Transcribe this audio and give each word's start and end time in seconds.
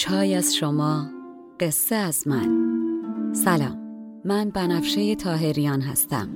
چای 0.00 0.34
از 0.34 0.56
شما 0.56 1.10
قصه 1.60 1.94
از 1.94 2.28
من. 2.28 2.48
سلام 3.32 3.78
من 4.24 4.50
بنفشه 4.50 5.14
تاهریان 5.14 5.80
هستم. 5.80 6.28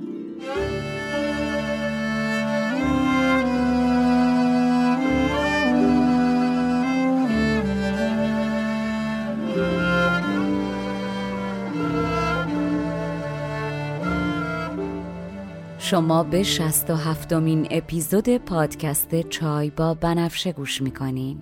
شما 15.79 16.23
به 16.23 16.43
شست 16.43 16.89
و 16.89 16.95
هفتمین 16.95 17.67
اپیزود 17.71 18.37
پادکست 18.37 19.21
چای 19.21 19.69
با 19.69 19.93
بنفشه 19.93 20.51
گوش 20.51 20.81
می‌کنین. 20.81 21.41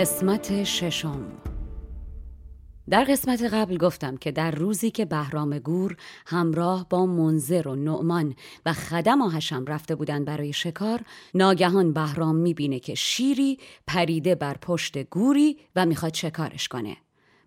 قسمت 0.00 0.64
ششم. 0.64 1.26
در 2.90 3.04
قسمت 3.04 3.42
قبل 3.42 3.76
گفتم 3.76 4.16
که 4.16 4.32
در 4.32 4.50
روزی 4.50 4.90
که 4.90 5.04
بهرام 5.04 5.58
گور 5.58 5.96
همراه 6.26 6.86
با 6.88 7.06
منظر 7.06 7.68
و 7.68 7.74
نعمان 7.74 8.34
و 8.66 8.72
خدم 8.72 9.22
آهشم 9.22 9.64
رفته 9.68 9.94
بودند 9.94 10.24
برای 10.24 10.52
شکار 10.52 11.00
ناگهان 11.34 11.92
بهرام 11.92 12.36
می‌بینه 12.36 12.78
که 12.78 12.94
شیری 12.94 13.58
پریده 13.86 14.34
بر 14.34 14.56
پشت 14.62 14.98
گوری 14.98 15.58
و 15.76 15.86
می‌خواد 15.86 16.14
شکارش 16.14 16.68
کنه. 16.68 16.96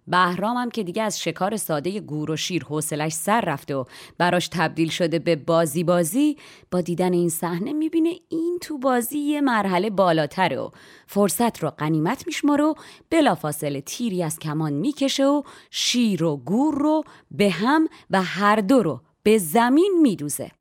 بهرامم 0.08 0.70
که 0.70 0.84
دیگه 0.84 1.04
از 1.04 1.22
شکار 1.22 1.58
ساده 1.58 2.00
گور 2.00 2.32
و 2.32 2.36
شیر 2.36 2.64
حوصلش 2.64 3.14
سر 3.14 3.42
رفته 3.42 3.76
و 3.76 3.86
براش 4.18 4.48
تبدیل 4.48 4.90
شده 4.90 5.20
به 5.20 5.36
بازی 5.36 5.84
بازی 5.84 6.38
با 6.72 6.82
دیدن 6.82 7.14
این 7.14 7.30
صحنه 7.30 7.74
می‌بینه 7.74 8.14
این 8.30 8.58
تو 8.62 8.78
بازی 8.78 9.18
یه 9.18 9.42
مرحله 9.42 9.90
بالاتره 9.90 10.58
و 10.58 10.70
فرصت 11.08 11.64
رو 11.64 11.70
قنیمت 11.70 12.28
میشماره 12.28 12.64
و 12.64 12.74
بلافاصله 13.10 13.82
تیری 13.82 14.24
از 14.24 14.40
کمان 14.40 14.74
می‌کشه 14.74 15.26
و 15.26 15.44
شیر 15.72 16.24
و 16.24 16.38
گور 16.38 16.76
رو 16.78 17.04
به 17.32 17.50
هم 17.50 17.88
و 18.10 18.24
هر 18.24 18.56
دو 18.56 18.84
رو 18.84 19.02
به 19.24 19.38
زمین 19.38 20.00
میدوزه. 20.02 20.52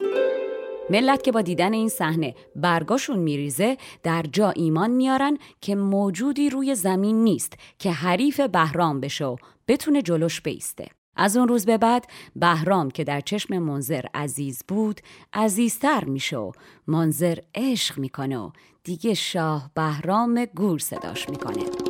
ملت 0.90 1.22
که 1.22 1.32
با 1.32 1.42
دیدن 1.42 1.72
این 1.72 1.88
صحنه 1.88 2.34
برگاشون 2.56 3.18
میریزه 3.18 3.76
در 4.02 4.22
جا 4.32 4.50
ایمان 4.50 4.90
میارن 4.90 5.38
که 5.60 5.74
موجودی 5.74 6.50
روی 6.50 6.74
زمین 6.74 7.24
نیست 7.24 7.52
که 7.78 7.92
حریف 7.92 8.40
بهرام 8.40 9.00
بشه 9.00 9.24
و 9.24 9.36
بتونه 9.68 10.02
جلوش 10.02 10.40
بیسته. 10.40 10.86
از 11.16 11.36
اون 11.36 11.48
روز 11.48 11.66
به 11.66 11.78
بعد 11.78 12.06
بهرام 12.36 12.90
که 12.90 13.04
در 13.04 13.20
چشم 13.20 13.58
منظر 13.58 14.04
عزیز 14.14 14.62
بود 14.68 15.00
عزیزتر 15.32 16.04
میشه 16.04 16.36
و 16.36 16.52
منظر 16.86 17.38
عشق 17.54 17.98
می‌کنه 17.98 18.38
و 18.38 18.50
دیگه 18.84 19.14
شاه 19.14 19.70
بهرام 19.74 20.44
گور 20.44 20.78
صداش 20.78 21.28
می‌کنه. 21.28 21.81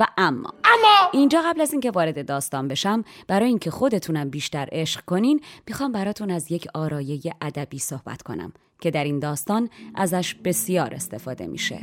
و 0.00 0.06
اما. 0.18 0.54
اما! 0.64 1.10
اینجا 1.12 1.42
قبل 1.44 1.60
از 1.60 1.72
اینکه 1.72 1.90
وارد 1.90 2.26
داستان 2.26 2.68
بشم 2.68 3.04
برای 3.28 3.48
اینکه 3.48 3.70
خودتونم 3.70 4.30
بیشتر 4.30 4.68
عشق 4.72 5.04
کنین 5.04 5.40
می‌خوام 5.68 5.92
براتون 5.92 6.30
از 6.30 6.52
یک 6.52 6.66
آرایه 6.74 7.20
ادبی 7.40 7.78
صحبت 7.78 8.22
کنم 8.22 8.52
که 8.80 8.90
در 8.90 9.04
این 9.04 9.18
داستان 9.18 9.68
ازش 9.94 10.34
بسیار 10.34 10.94
استفاده 10.94 11.46
میشه. 11.46 11.80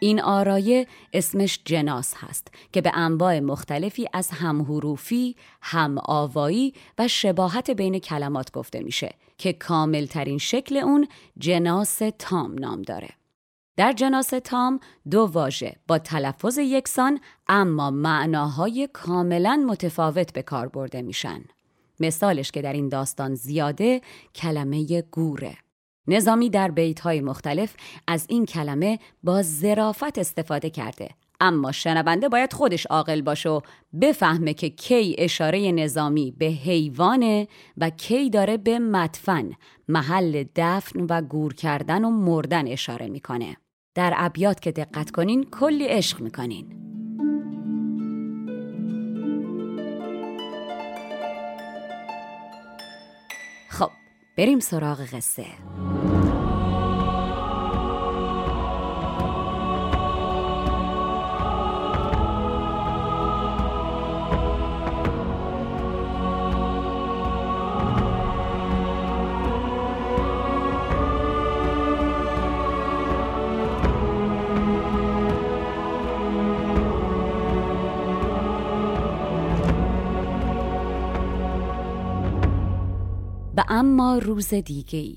این 0.00 0.20
آرایه 0.20 0.86
اسمش 1.12 1.60
جناس 1.64 2.14
هست 2.16 2.48
که 2.72 2.80
به 2.80 2.90
انواع 2.94 3.40
مختلفی 3.40 4.08
از 4.12 4.30
همحروفی، 4.30 5.36
هم 5.62 5.98
آوایی 5.98 6.74
و 6.98 7.08
شباهت 7.08 7.70
بین 7.70 7.98
کلمات 7.98 8.52
گفته 8.52 8.82
میشه 8.82 9.14
که 9.38 9.52
کامل 9.52 10.06
ترین 10.06 10.38
شکل 10.38 10.76
اون 10.76 11.08
جناس 11.38 12.00
تام 12.18 12.54
نام 12.58 12.82
داره. 12.82 13.08
در 13.76 13.92
جناس 13.92 14.30
تام 14.44 14.80
دو 15.10 15.20
واژه 15.32 15.76
با 15.88 15.98
تلفظ 15.98 16.58
یکسان 16.58 17.20
اما 17.48 17.90
معناهای 17.90 18.88
کاملا 18.92 19.64
متفاوت 19.68 20.32
به 20.32 20.42
کار 20.42 20.68
برده 20.68 21.02
میشن. 21.02 21.44
مثالش 22.00 22.50
که 22.50 22.62
در 22.62 22.72
این 22.72 22.88
داستان 22.88 23.34
زیاده 23.34 24.00
کلمه 24.34 25.02
گوره. 25.02 25.56
نظامی 26.08 26.50
در 26.50 26.70
بیت 26.70 27.00
های 27.00 27.20
مختلف 27.20 27.74
از 28.06 28.26
این 28.28 28.46
کلمه 28.46 28.98
با 29.22 29.42
ظرافت 29.42 30.18
استفاده 30.18 30.70
کرده. 30.70 31.08
اما 31.40 31.72
شنونده 31.72 32.28
باید 32.28 32.52
خودش 32.52 32.86
عاقل 32.86 33.22
باشه 33.22 33.48
و 33.48 33.60
بفهمه 34.00 34.54
که 34.54 34.70
کی 34.70 35.16
اشاره 35.18 35.72
نظامی 35.72 36.34
به 36.38 36.46
حیوانه 36.46 37.48
و 37.76 37.90
کی 37.90 38.30
داره 38.30 38.56
به 38.56 38.78
مدفن 38.78 39.50
محل 39.88 40.44
دفن 40.56 41.00
و 41.00 41.22
گور 41.22 41.54
کردن 41.54 42.04
و 42.04 42.10
مردن 42.10 42.68
اشاره 42.68 43.08
می‌کنه. 43.08 43.56
در 43.94 44.14
ابیات 44.16 44.60
که 44.60 44.72
دقت 44.72 45.10
کنین 45.10 45.44
کلی 45.44 45.84
عشق 45.84 46.20
می‌کنین. 46.20 46.66
بریم 54.36 54.60
سراغ 54.60 55.00
قصه. 55.00 55.46
اما 83.74 84.18
روز 84.18 84.54
دیگه 84.54 84.98
ای 84.98 85.16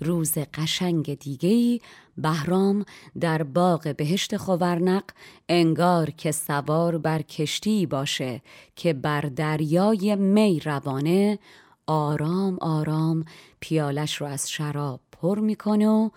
روز 0.00 0.38
قشنگ 0.54 1.18
دیگه 1.18 1.48
ای 1.48 1.80
بهرام 2.16 2.84
در 3.20 3.42
باغ 3.42 3.94
بهشت 3.96 4.36
خورنق 4.36 5.02
انگار 5.48 6.10
که 6.10 6.32
سوار 6.32 6.98
بر 6.98 7.22
کشتی 7.22 7.86
باشه 7.86 8.42
که 8.76 8.92
بر 8.92 9.20
دریای 9.20 10.16
می 10.16 10.60
روانه 10.60 11.38
آرام 11.86 12.58
آرام 12.60 13.24
پیالش 13.60 14.20
رو 14.20 14.26
از 14.26 14.50
شراب 14.50 15.00
پر 15.12 15.38
می‌کنه 15.38 15.88
و 15.88 16.10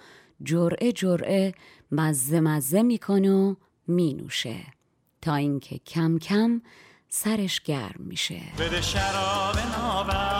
جرعه 0.44 0.92
جرعه 0.92 1.54
مزه 1.92 2.40
مزه 2.40 2.82
می‌کنه 2.82 3.32
و 3.32 3.56
مینوشه 3.88 4.60
تا 5.22 5.36
اینکه 5.36 5.78
کم 5.78 6.18
کم 6.18 6.62
سرش 7.10 7.62
گرم 7.62 8.02
میشه. 8.06 8.42
بده 8.60 8.82
شراب 8.82 9.56
نابم 9.78 10.39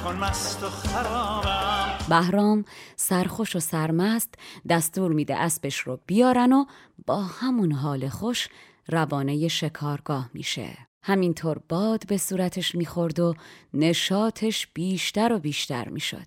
بکن 0.00 0.16
مست 0.16 0.58
خرابم. 0.60 1.98
بهرام 2.08 2.64
سرخوش 2.96 3.56
و 3.56 3.60
سرمست 3.60 4.34
دستور 4.68 5.12
میده 5.12 5.36
اسبش 5.36 5.78
رو 5.78 6.00
بیارن 6.06 6.52
و 6.52 6.64
با 7.06 7.22
همون 7.22 7.72
حال 7.72 8.08
خوش 8.08 8.48
روانه 8.88 9.48
شکارگاه 9.48 10.30
میشه. 10.34 10.78
همینطور 11.02 11.60
باد 11.68 12.06
به 12.06 12.16
صورتش 12.16 12.74
می‌خورد 12.74 13.20
و 13.20 13.34
نشاتش 13.74 14.66
بیشتر 14.74 15.32
و 15.32 15.38
بیشتر 15.38 15.88
می‌شد. 15.88 16.26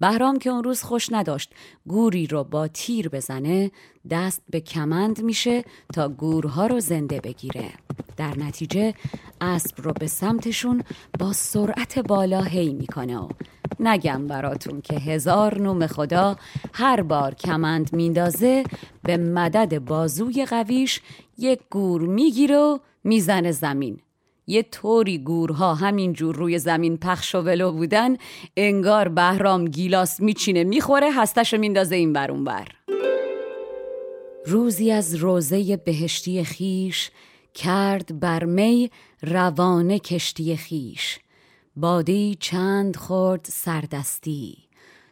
بهرام 0.00 0.38
که 0.38 0.50
اون 0.50 0.64
روز 0.64 0.82
خوش 0.82 1.12
نداشت 1.12 1.54
گوری 1.86 2.26
رو 2.26 2.44
با 2.44 2.68
تیر 2.68 3.08
بزنه 3.08 3.70
دست 4.10 4.42
به 4.50 4.60
کمند 4.60 5.22
میشه 5.22 5.64
تا 5.94 6.08
گورها 6.08 6.66
رو 6.66 6.80
زنده 6.80 7.20
بگیره. 7.20 7.72
در 8.16 8.38
نتیجه 8.38 8.94
اسب 9.40 9.80
رو 9.80 9.92
به 9.92 10.06
سمتشون 10.06 10.82
با 11.18 11.32
سرعت 11.32 11.98
بالا 11.98 12.42
هی 12.42 12.72
می‌کنه 12.72 13.18
و 13.18 13.28
نگم 13.80 14.26
براتون 14.26 14.80
که 14.80 14.94
هزار 14.94 15.60
نوم 15.60 15.86
خدا 15.86 16.36
هر 16.72 17.02
بار 17.02 17.34
کمند 17.34 17.92
میندازه 17.92 18.64
به 19.02 19.16
مدد 19.16 19.78
بازوی 19.78 20.44
قویش 20.44 21.00
یک 21.38 21.60
گور 21.70 22.02
می‌گیره 22.02 22.56
و 22.56 22.78
می‌زنه 23.04 23.52
زمین. 23.52 24.00
یه 24.46 24.62
طوری 24.62 25.18
گورها 25.18 25.74
همینجور 25.74 26.36
روی 26.36 26.58
زمین 26.58 26.96
پخش 26.96 27.34
و 27.34 27.38
ولو 27.38 27.72
بودن 27.72 28.16
انگار 28.56 29.08
بهرام 29.08 29.64
گیلاس 29.64 30.20
میچینه 30.20 30.64
می‌خوره 30.64 31.12
هستش 31.12 31.54
میندازه 31.54 31.96
این 31.96 32.12
برون 32.12 32.44
بر 32.44 32.68
روزی 34.46 34.92
از 34.92 35.14
روزه 35.14 35.76
بهشتی 35.76 36.44
خیش 36.44 37.10
کرد 37.56 38.20
بر 38.20 38.44
می 38.44 38.90
روانه 39.22 39.98
کشتی 39.98 40.56
خیش 40.56 41.18
بادی 41.76 42.36
چند 42.40 42.96
خورد 42.96 43.46
سردستی. 43.48 44.58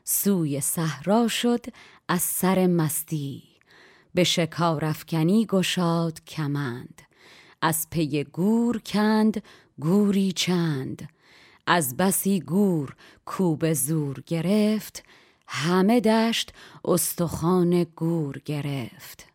سوی 0.05 0.61
صحرا 0.61 1.29
شد 1.29 1.67
از 2.09 2.23
سر 2.23 2.67
مستی. 2.67 3.43
به 4.15 4.25
شکارفکنی 4.25 5.47
گشاد 5.47 6.25
کمند. 6.25 7.03
از 7.63 7.91
پی 7.91 8.25
گور 8.25 8.79
کند 8.79 9.43
گوری 9.81 10.33
چند. 10.33 11.09
از 11.67 11.97
بسی 11.97 12.41
گور 12.41 12.97
کوب 13.25 13.73
زور 13.73 14.23
گرفت 14.27 15.05
همه 15.47 16.01
دشت 16.01 16.53
استخوان 16.85 17.85
گور 17.85 18.39
گرفت. 18.45 19.34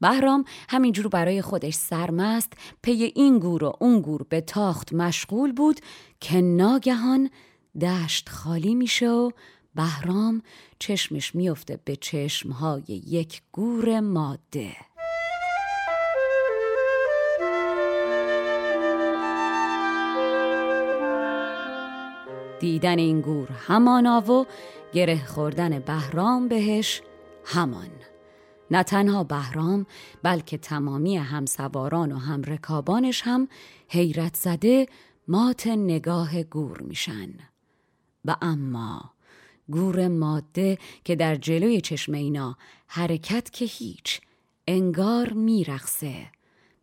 بهرام 0.00 0.44
همینجور 0.68 1.08
برای 1.08 1.42
خودش 1.42 1.74
سرمست 1.74 2.52
پی 2.82 3.12
این 3.14 3.38
گور 3.38 3.64
و 3.64 3.72
اون 3.80 4.00
گور 4.00 4.26
به 4.28 4.40
تاخت 4.40 4.92
مشغول 4.92 5.52
بود 5.52 5.80
که 6.20 6.40
ناگهان 6.40 7.30
دشت 7.80 8.28
خالی 8.28 8.74
میشه 8.74 9.08
و 9.08 9.30
بهرام 9.74 10.42
چشمش 10.78 11.34
میفته 11.34 11.78
به 11.84 11.96
چشمهای 11.96 13.02
یک 13.06 13.42
گور 13.52 14.00
ماده. 14.00 14.76
دیدن 22.60 22.98
این 22.98 23.20
گور 23.20 23.48
همانا 23.52 24.20
و 24.20 24.46
گره 24.92 25.26
خوردن 25.26 25.78
بهرام 25.78 26.48
بهش 26.48 27.02
همان. 27.44 27.90
نه 28.70 28.82
تنها 28.82 29.24
بهرام 29.24 29.86
بلکه 30.22 30.58
تمامی 30.58 31.16
همسواران 31.16 32.12
و 32.12 32.18
همرکابانش 32.18 33.22
هم 33.24 33.48
حیرت 33.88 34.36
زده 34.36 34.86
مات 35.28 35.66
نگاه 35.66 36.42
گور 36.42 36.80
میشن. 36.80 37.28
و 38.24 38.36
اما 38.42 39.12
گور 39.70 40.08
ماده 40.08 40.78
که 41.04 41.16
در 41.16 41.36
جلوی 41.36 41.80
چشم 41.80 42.12
اینا 42.12 42.56
حرکت 42.86 43.50
که 43.50 43.64
هیچ 43.64 44.20
انگار 44.66 45.32
میرخصه 45.32 46.26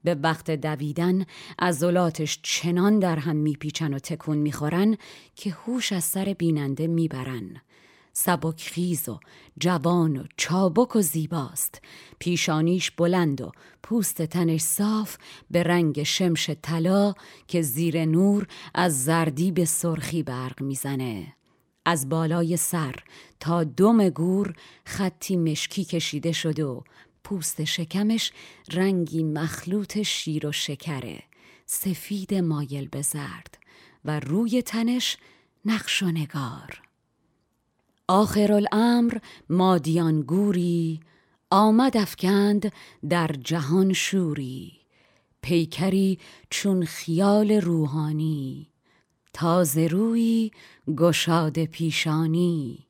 به 0.03 0.15
وقت 0.15 0.51
دویدن 0.51 1.25
عضلاتش 1.59 2.39
چنان 2.43 2.99
در 2.99 3.15
هم 3.15 3.35
میپیچن 3.35 3.93
و 3.93 3.99
تکون 3.99 4.37
می‌خورن 4.37 4.97
که 5.35 5.51
هوش 5.51 5.91
از 5.91 6.03
سر 6.03 6.35
بیننده 6.37 6.87
می‌برن. 6.87 7.61
سبک 8.13 8.61
خیز 8.61 9.09
و 9.09 9.19
جوان 9.59 10.17
و 10.17 10.23
چابک 10.37 10.95
و 10.95 11.01
زیباست. 11.01 11.81
پیشانیش 12.19 12.91
بلند 12.91 13.41
و 13.41 13.51
پوست 13.83 14.21
تنش 14.21 14.61
صاف 14.61 15.17
به 15.51 15.63
رنگ 15.63 16.03
شمش 16.03 16.49
طلا 16.61 17.13
که 17.47 17.61
زیر 17.61 18.05
نور 18.05 18.47
از 18.73 19.03
زردی 19.03 19.51
به 19.51 19.65
سرخی 19.65 20.23
برق 20.23 20.61
می‌زنه. 20.61 21.33
از 21.85 22.09
بالای 22.09 22.57
سر 22.57 22.95
تا 23.39 23.63
دم 23.63 24.09
گور 24.09 24.55
خطی 24.85 25.35
مشکی 25.35 25.85
کشیده 25.85 26.31
شده 26.31 26.65
و 26.65 26.81
پوست 27.23 27.63
شکمش 27.63 28.31
رنگی 28.71 29.23
مخلوط 29.23 30.01
شیر 30.01 30.47
و 30.47 30.51
شکره. 30.51 31.23
سفید 31.65 32.33
مایل 32.33 32.87
به 32.87 33.01
زرد 33.01 33.57
و 34.05 34.19
روی 34.19 34.61
تنش 34.61 35.17
نقش 35.65 36.03
و 36.03 36.05
نگار. 36.05 36.82
آخر 38.07 38.51
الامر 38.53 39.17
مادیان 39.49 40.21
آمد 41.51 41.97
افکند 41.97 42.71
در 43.09 43.27
جهان 43.27 43.93
شوری. 43.93 44.71
پیکری 45.41 46.19
چون 46.49 46.85
خیال 46.85 47.51
روحانی 47.51 48.69
تازه 49.33 49.87
روی 49.87 50.51
گشاد 50.97 51.65
پیشانی. 51.65 52.87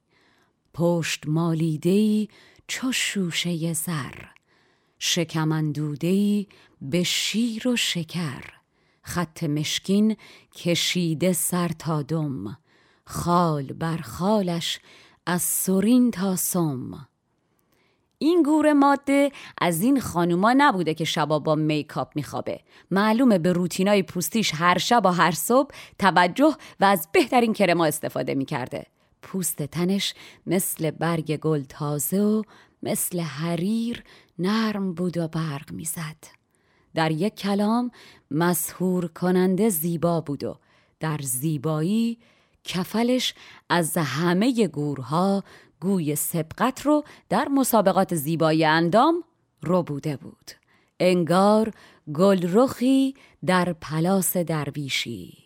پشت 0.73 1.27
مالیدهی 1.27 2.29
چو 2.67 2.91
شوشه 2.91 3.73
زر 3.73 4.15
شکمندودهی 4.99 6.47
به 6.81 7.03
شیر 7.03 7.67
و 7.67 7.75
شکر. 7.75 8.43
خط 9.01 9.43
مشکین 9.43 10.17
کشیده 10.55 11.33
سر 11.33 11.67
تا 11.67 12.01
دم 12.01 12.57
خال 13.05 13.63
بر 13.63 13.97
خالش 13.97 14.79
از 15.25 15.41
سرین 15.41 16.11
تا 16.11 16.35
سم. 16.35 17.07
این 18.17 18.43
گور 18.43 18.73
ماده 18.73 19.31
از 19.61 19.81
این 19.81 19.99
خانوما 19.99 20.53
نبوده 20.57 20.93
که 20.93 21.05
شبا 21.05 21.39
با 21.39 21.55
میکاپ 21.55 22.11
میخوابه. 22.15 22.59
معلومه 22.91 23.37
به 23.37 23.53
روتینای 23.53 24.03
پوستیش 24.03 24.51
هر 24.55 24.77
شب 24.77 25.05
و 25.05 25.09
هر 25.09 25.31
صبح 25.31 25.75
توجه 25.99 26.55
و 26.79 26.85
از 26.85 27.07
بهترین 27.11 27.53
کرما 27.53 27.85
استفاده 27.85 28.35
می‌کرده. 28.35 28.85
پوست 29.21 29.63
تنش 29.63 30.13
مثل 30.47 30.91
برگ 30.91 31.37
گل 31.37 31.63
تازه 31.63 32.21
و 32.21 32.43
مثل 32.83 33.19
حریر 33.19 34.03
نرم 34.39 34.93
بود 34.93 35.17
و 35.17 35.27
برق 35.27 35.71
می‌زد. 35.71 36.43
در 36.95 37.11
یک 37.11 37.35
کلام 37.35 37.91
مسهور 38.31 39.07
کننده 39.07 39.69
زیبا 39.69 40.21
بود 40.21 40.43
و 40.43 40.57
در 40.99 41.19
زیبایی 41.21 42.19
کفلش 42.63 43.33
از 43.69 43.97
همه 43.97 44.67
گورها 44.67 45.43
گوی 45.79 46.15
سبقت 46.15 46.81
رو 46.81 47.03
در 47.29 47.47
مسابقات 47.47 48.15
زیبایی 48.15 48.65
اندام 48.65 49.23
رو 49.61 49.83
بوده 49.83 50.17
بود. 50.17 50.51
انگار 50.99 51.71
گلرخی 52.13 53.15
در 53.45 53.73
پلاس 53.73 54.37
درویشی. 54.37 55.37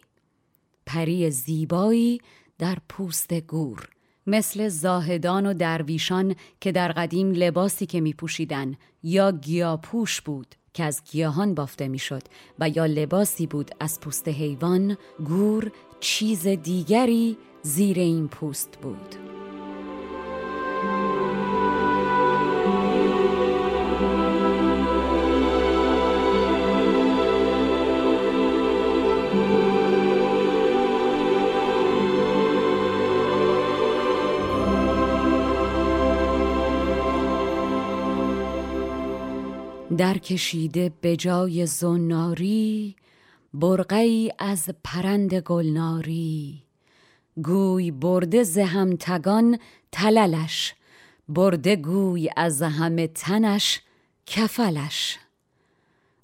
پری 0.86 1.32
زیبایی 1.32 2.22
در 2.58 2.78
پوست 2.90 3.34
گور 3.34 3.90
مثل 4.28 4.68
زاهدان 4.68 5.46
و 5.46 5.54
درویشان 5.54 6.36
که 6.62 6.72
در 6.72 6.92
قدیم 6.92 7.32
لباسی 7.32 7.86
که 7.86 8.02
می 8.02 8.14
پوشیدن 8.14 8.76
یا 9.04 9.32
گیاپوش 9.32 10.22
بود. 10.22 10.56
که 10.78 10.84
از 10.84 11.02
گیاهان 11.12 11.54
بافته 11.54 11.88
می‌شد 11.88 12.24
و 12.60 12.70
یا 12.70 12.86
لباسی 12.86 13.48
بود 13.48 13.72
از 13.80 14.00
پوست 14.00 14.28
حیوان 14.28 14.98
گور 15.26 15.72
چیز 16.00 16.48
دیگری 16.48 17.38
زیر 17.62 18.00
این 18.00 18.28
پوست 18.28 18.78
بود. 18.82 19.37
در 39.98 40.18
کشیده 40.18 40.92
به 41.02 41.16
جای 41.16 41.66
زناری 41.66 42.96
برقی 43.54 44.32
از 44.40 44.70
پرند 44.84 45.34
گلناری. 45.34 46.64
گوی 47.44 47.92
برده 47.92 48.44
ز 48.44 48.58
همتگان 48.58 49.60
تللش 49.92 50.76
برده 51.30 51.76
گوی 51.76 52.30
از 52.36 52.62
همه 52.62 53.08
تنش 53.08 53.82
کفلش. 54.26 55.18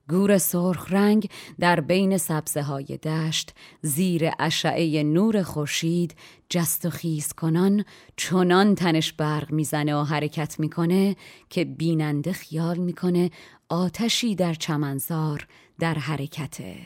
گور 0.10 0.38
سرخ 0.38 0.88
رنگ 0.90 1.30
در 1.60 1.80
بین 1.80 2.18
سبزه 2.18 2.62
های 2.62 2.98
دشت 2.98 3.54
زیر 3.82 4.32
اشعه 4.40 5.04
نور 5.04 5.44
خورشید 5.44 6.16
جست 6.50 6.86
و 6.86 6.90
خیز 6.90 7.34
کنان. 7.34 7.86
چنان 8.18 8.76
تنش 8.76 9.14
برق 9.14 9.52
می‌زنه 9.52 9.96
و 9.96 10.04
حرکت 10.04 10.60
می‌کنه 10.60 11.16
که 11.50 11.66
بیننده 11.66 12.34
خیال 12.34 12.78
می‌کنه 12.78 13.32
آتشی 13.74 14.36
در 14.36 14.54
چمنزار 14.54 15.48
در 15.80 15.94
حرکته. 15.94 16.78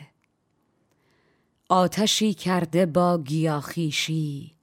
آتشی 1.68 2.34
کرده 2.34 2.86
با 2.86 3.18
گیاخیشی 3.18 4.54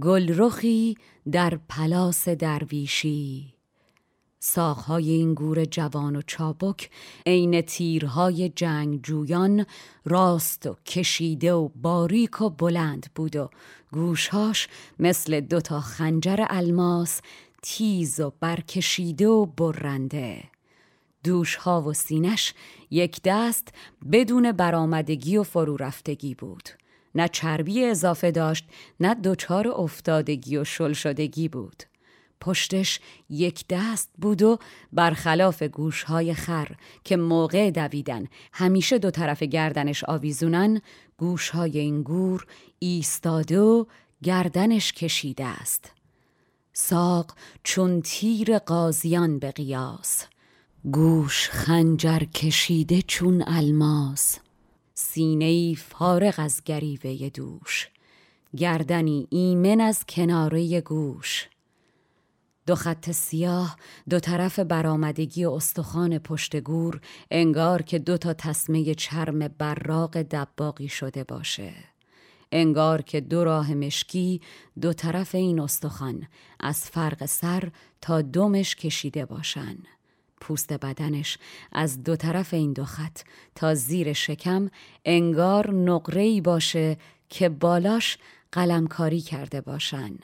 گلرخی 0.00 0.96
در 1.32 1.58
پلاس 1.68 2.28
درویشی. 2.28 3.54
ساخهای 4.38 5.10
این 5.10 5.34
گور 5.34 5.64
جوان 5.64 6.16
و 6.16 6.22
چابک 6.26 6.90
عین 7.26 7.60
تیرهای 7.60 8.48
جنگجویان 8.48 9.66
راست 10.04 10.66
و 10.66 10.76
کشیده 10.86 11.52
و 11.52 11.68
باریک 11.68 12.40
و 12.40 12.50
بلند 12.50 13.06
بود 13.14 13.36
و 13.36 13.50
گوشهاش 13.92 14.68
مثل 14.98 15.40
دوتا 15.40 15.80
خنجر 15.80 16.46
الماس 16.48 17.20
تیز 17.62 18.20
و 18.20 18.32
برکشیده 18.40 19.28
و 19.28 19.46
برنده. 19.46 20.50
دوشها 21.24 21.82
و 21.82 21.92
سینش 21.92 22.54
یک 22.90 23.20
دست 23.24 23.68
بدون 24.12 24.52
برآمدگی 24.52 25.36
و 25.36 25.42
فرو 25.42 25.76
رفتگی 25.76 26.34
بود. 26.34 26.68
نه 27.14 27.28
چربی 27.28 27.84
اضافه 27.84 28.30
داشت 28.30 28.64
نه 29.00 29.14
دچار 29.14 29.68
افتادگی 29.68 30.56
و 30.56 30.64
شل 30.64 30.92
شدگی 30.92 31.48
بود. 31.48 31.82
پشتش 32.40 33.00
یک 33.30 33.64
دست 33.68 34.10
بود 34.18 34.42
و 34.42 34.58
برخلاف 34.92 35.62
گوشهای 35.62 36.34
خر 36.34 36.68
که 37.04 37.16
موقع 37.16 37.70
دویدن 37.70 38.26
همیشه 38.52 38.98
دو 38.98 39.10
طرف 39.10 39.42
گردنش 39.42 40.04
آویزونن 40.04 40.80
گوشهای 41.16 41.78
این 41.78 42.02
گور 42.02 42.46
ایستاده 42.78 43.60
و 43.60 43.84
گردنش 44.22 44.92
کشیده 44.92 45.44
است. 45.44 45.92
ساق 46.72 47.34
چون 47.64 48.02
تیر 48.02 48.58
قاضیان 48.58 49.38
به 49.38 49.50
قیاس. 49.50 50.24
گوش 50.84 51.50
خنجر 51.50 52.18
کشیده 52.18 53.02
چون 53.02 53.44
الماس. 53.46 54.38
سینه 54.94 55.74
فارغ 55.74 56.34
از 56.38 56.62
گریوه 56.64 57.28
دوش. 57.28 57.88
گردنی 58.56 59.26
ایمن 59.30 59.80
از 59.80 60.04
کناره 60.08 60.80
گوش. 60.80 61.48
دو 62.66 62.74
خط 62.74 63.10
سیاه 63.10 63.76
دو 64.10 64.20
طرف 64.20 64.58
برآمدگی 64.58 65.44
استخوان 65.44 66.18
پشت 66.18 66.56
گور 66.56 67.00
انگار 67.30 67.82
که 67.82 67.98
دو 67.98 68.16
تا 68.16 68.32
تسمه 68.32 68.94
چرم 68.94 69.48
براق 69.48 70.22
دباقی 70.22 70.88
شده 70.88 71.24
باشه. 71.24 71.72
انگار 72.52 73.02
که 73.02 73.20
دو 73.20 73.44
راه 73.44 73.74
مشکی 73.74 74.40
دو 74.80 74.92
طرف 74.92 75.34
این 75.34 75.60
استخوان 75.60 76.28
از 76.60 76.84
فرق 76.84 77.26
سر 77.26 77.70
تا 78.00 78.22
دمش 78.22 78.76
کشیده 78.76 79.24
باشن. 79.24 79.76
پوست 80.40 80.72
بدنش. 80.72 81.38
از 81.72 82.02
دو 82.02 82.16
طرف 82.16 82.54
این 82.54 82.72
دو 82.72 82.84
خط. 82.84 83.20
تا 83.54 83.74
زیر 83.74 84.12
شکم 84.12 84.70
انگار 85.04 85.70
نقره‌ای 85.70 86.40
باشه 86.40 86.96
که 87.28 87.48
بالاش 87.48 88.18
قلمکاری 88.52 89.20
کرده 89.20 89.60
باشن. 89.60 90.18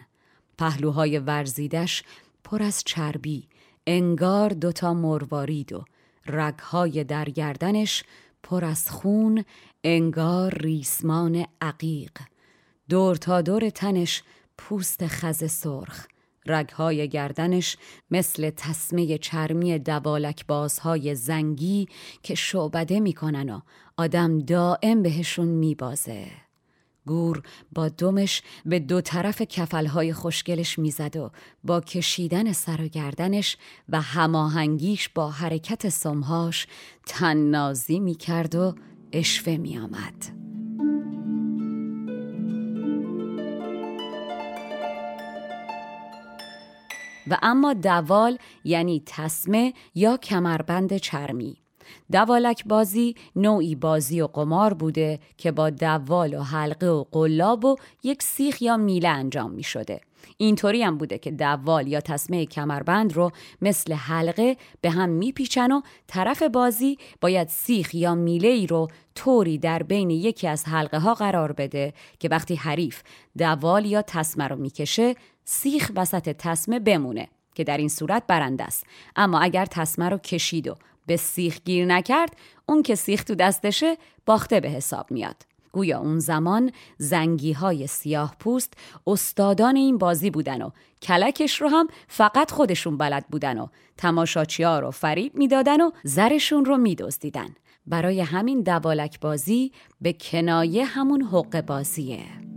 پهلوهای 0.59 1.19
ورزیدش 1.19 2.03
پر 2.45 2.63
از 2.63 2.83
چربی. 2.85 3.49
انگار 3.87 4.51
دوتا 4.51 4.95
مروارید 4.95 5.73
و 5.73 5.85
رگهای 6.27 7.05
در 7.05 7.25
گردنش 7.25 8.05
پر 8.43 8.65
از 8.65 8.91
خون 8.91 9.45
انگار 9.85 10.55
ریسمان 10.55 11.47
عقیق. 11.61 12.13
دور 12.89 13.17
تا 13.17 13.43
دور 13.43 13.71
تنش 13.71 14.23
پوست 14.59 15.07
خز 15.07 15.51
سرخ. 15.51 16.07
رگهای 16.47 17.09
گردنش 17.09 17.77
مثل 18.11 18.51
تسمه 18.51 19.19
چرمی 19.19 19.79
دبالک 19.79 20.47
بازهای 20.47 21.15
زنگی 21.15 21.89
که 22.23 22.35
شعبده 22.35 23.01
می‌کنن 23.01 23.51
و 23.51 23.61
آدم 23.97 24.39
دائم 24.39 25.03
بهشون 25.03 25.49
میبازه 25.49 26.27
گور 27.07 27.43
با 27.73 27.89
دمش 27.89 28.43
به 28.65 28.79
دو 28.79 29.01
طرف 29.01 29.43
کفلهای 29.43 30.13
خوشگلش 30.13 30.79
می‌زد 30.79 31.17
و 31.17 31.31
با 31.65 31.81
کشیدن 31.81 32.53
سر 32.53 32.83
و 32.83 32.89
گردنش 32.89 33.57
و 33.89 34.01
هماهنگیش 34.01 35.09
با 35.09 35.31
حرکت 35.31 35.89
سمهاش 35.89 36.67
تننازی 37.07 38.01
می‌کرد 38.01 38.55
و 38.55 38.75
اشوه 39.13 39.57
میآمد. 39.57 40.46
و 47.31 47.39
اما 47.43 47.73
دوال 47.73 48.39
یعنی 48.65 49.03
تسمه 49.07 49.73
یا 49.95 50.17
کمربند 50.17 50.97
چرمی 50.97 51.57
دوالک 52.13 52.65
بازی 52.65 53.15
نوعی 53.37 53.75
بازی 53.75 54.21
و 54.21 54.27
قمار 54.27 54.75
بوده 54.75 55.19
که 55.37 55.53
با 55.53 55.71
دوال 55.71 56.35
و 56.35 56.43
حلقه 56.43 56.87
و 56.87 57.05
قلاب 57.13 57.65
و 57.65 57.77
یک 58.03 58.23
سیخ 58.23 58.63
یا 58.63 58.77
میله 58.77 59.09
انجام 59.09 59.51
می 59.51 59.63
شده. 59.63 60.01
اینطوری 60.37 60.83
هم 60.83 60.99
بوده 60.99 61.19
که 61.19 61.31
دوال 61.31 61.89
یا 61.89 62.01
تسمه 62.01 62.47
کمربند 62.47 63.13
رو 63.13 63.31
مثل 63.63 63.93
حلقه 63.93 64.57
به 64.81 64.91
هم 64.91 65.09
میپیچن 65.09 65.73
و 65.73 65.81
طرف 66.07 66.43
بازی 66.43 66.99
باید 67.21 67.49
سیخ 67.49 67.95
یا 67.95 68.15
میله 68.15 68.49
ای 68.49 68.67
رو 68.67 68.89
طوری 69.15 69.59
در 69.59 69.83
بین 69.83 70.11
یکی 70.11 70.49
از 70.49 70.65
حلقه 70.69 70.99
ها 70.99 71.15
قرار 71.15 71.53
بده 71.53 71.93
که 72.19 72.29
وقتی 72.29 72.55
حریف 72.55 73.03
دوال 73.39 73.87
یا 73.87 74.03
تسمه 74.03 74.49
رو 74.49 74.57
می‌کشه 74.57 75.15
سیخ 75.49 75.93
وسط 75.97 76.29
تسمه 76.29 76.79
بمونه 76.79 77.29
که 77.55 77.65
در 77.65 77.77
این 77.77 77.89
صورت 77.89 78.23
برنده 78.27 78.65
است. 78.65 78.87
اما 79.17 79.41
اگر 79.41 79.67
تسمه 79.67 80.09
رو 80.09 80.19
کشید 80.19 80.69
و 80.69 80.75
به 81.07 81.17
سیخ 81.17 81.59
گیر 81.65 81.87
نکرد 81.87 82.37
اون 82.69 82.83
که 82.83 82.95
سیخ 82.95 83.25
تو 83.25 83.35
دستشه 83.35 83.97
باخته 84.27 84.61
به 84.61 84.69
حساب 84.69 85.11
میاد. 85.11 85.37
گویا 85.73 85.99
اون 85.99 86.19
زمان 86.19 86.73
زنگی 86.99 87.53
های 87.53 87.87
سیاه 87.87 88.37
پوست 88.39 88.75
استادان 89.07 89.77
این 89.77 89.99
بازی 89.99 90.31
بودن 90.31 90.63
و 90.63 90.71
کلکش 91.03 91.61
رو 91.61 91.69
هم 91.69 91.89
فقط 92.09 92.51
خودشون 92.51 92.97
بلد 92.97 93.27
بودن 93.29 93.59
و 93.59 93.67
تماشاچی 93.97 94.63
ها 94.63 94.79
رو 94.79 94.91
فریب 94.91 95.35
می‌دادن 95.35 95.81
و 95.81 95.91
زرشون 96.05 96.65
رو 96.65 96.77
میدزدیدن. 96.77 97.49
برای 97.87 98.21
همین 98.21 98.63
دوالک 98.63 99.21
بازی 99.21 99.73
به 100.01 100.13
کنایه 100.13 100.85
همون 100.85 101.23
حق 101.23 101.61
بازیه. 101.61 102.56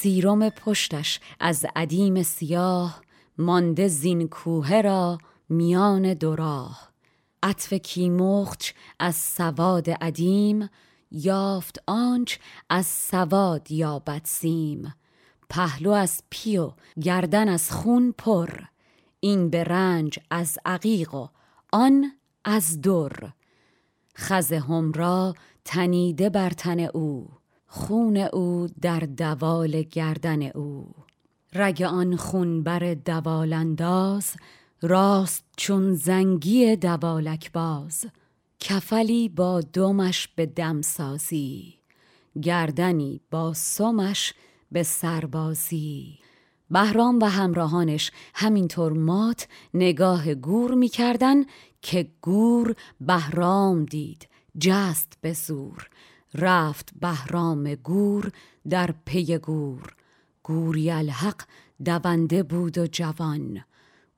سیروم 0.00 0.48
پشتش 0.48 1.20
از 1.40 1.66
عدیم 1.76 2.22
سیاه 2.22 3.02
مانده 3.38 3.88
زین 3.88 4.28
کوه 4.28 4.80
را 4.80 5.18
میان 5.48 6.14
دوراه 6.14 6.92
عطف 7.42 7.72
کیمخچ 7.72 8.72
از 8.98 9.16
سواد 9.16 9.90
عدیم 9.90 10.68
یافت 11.10 11.82
آنچ 11.86 12.36
از 12.70 12.86
سواد 12.86 13.70
یابد 13.70 14.20
سیم. 14.24 14.94
پهلو 15.50 15.90
از 15.90 16.22
پیو 16.30 16.72
گردن 17.02 17.48
از 17.48 17.72
خون 17.72 18.14
پر 18.18 18.48
این 19.20 19.50
به 19.50 19.64
رنج 19.64 20.18
از 20.30 20.58
عقیق 20.64 21.14
و 21.14 21.28
آن 21.72 22.12
از 22.44 22.80
در. 22.80 23.32
خز 24.18 24.52
را 24.94 25.34
تنیده 25.64 26.30
بر 26.30 26.50
تن 26.50 26.80
او. 26.80 27.35
خون 27.76 28.16
او 28.16 28.66
در 28.80 29.00
دوال 29.00 29.82
گردن 29.82 30.42
او. 30.42 30.94
رگ 31.54 31.82
آن 31.82 32.16
خون 32.16 32.62
بر 32.62 32.94
دوال 32.94 33.52
انداز 33.52 34.34
راست 34.82 35.44
چون 35.56 35.94
زنگی 35.94 36.76
دوالک 36.76 37.52
باز 37.52 38.04
کفلی 38.60 39.28
با 39.28 39.60
دمش 39.60 40.28
به 40.36 40.46
دمسازی 40.46 41.74
گردنی 42.42 43.20
با 43.30 43.54
سمش 43.54 44.34
به 44.72 44.82
سربازی 44.82 46.18
بهرام 46.70 47.18
و 47.18 47.24
همراهانش 47.24 48.10
همینطور 48.34 48.92
مات 48.92 49.48
نگاه 49.74 50.34
گور 50.34 50.74
می‌کردن 50.74 51.44
که 51.82 52.10
گور 52.20 52.74
بهرام 53.00 53.84
دید 53.84 54.28
جست 54.60 55.18
به 55.20 55.32
زور. 55.32 55.88
رفت 56.36 56.90
بهرام 57.00 57.74
گور 57.74 58.32
در 58.68 58.94
پی 59.04 59.38
گور. 59.38 59.96
گوری 60.42 60.90
الحق 60.90 61.42
دونده 61.84 62.42
بود 62.42 62.78
و 62.78 62.86
جوان. 62.86 63.64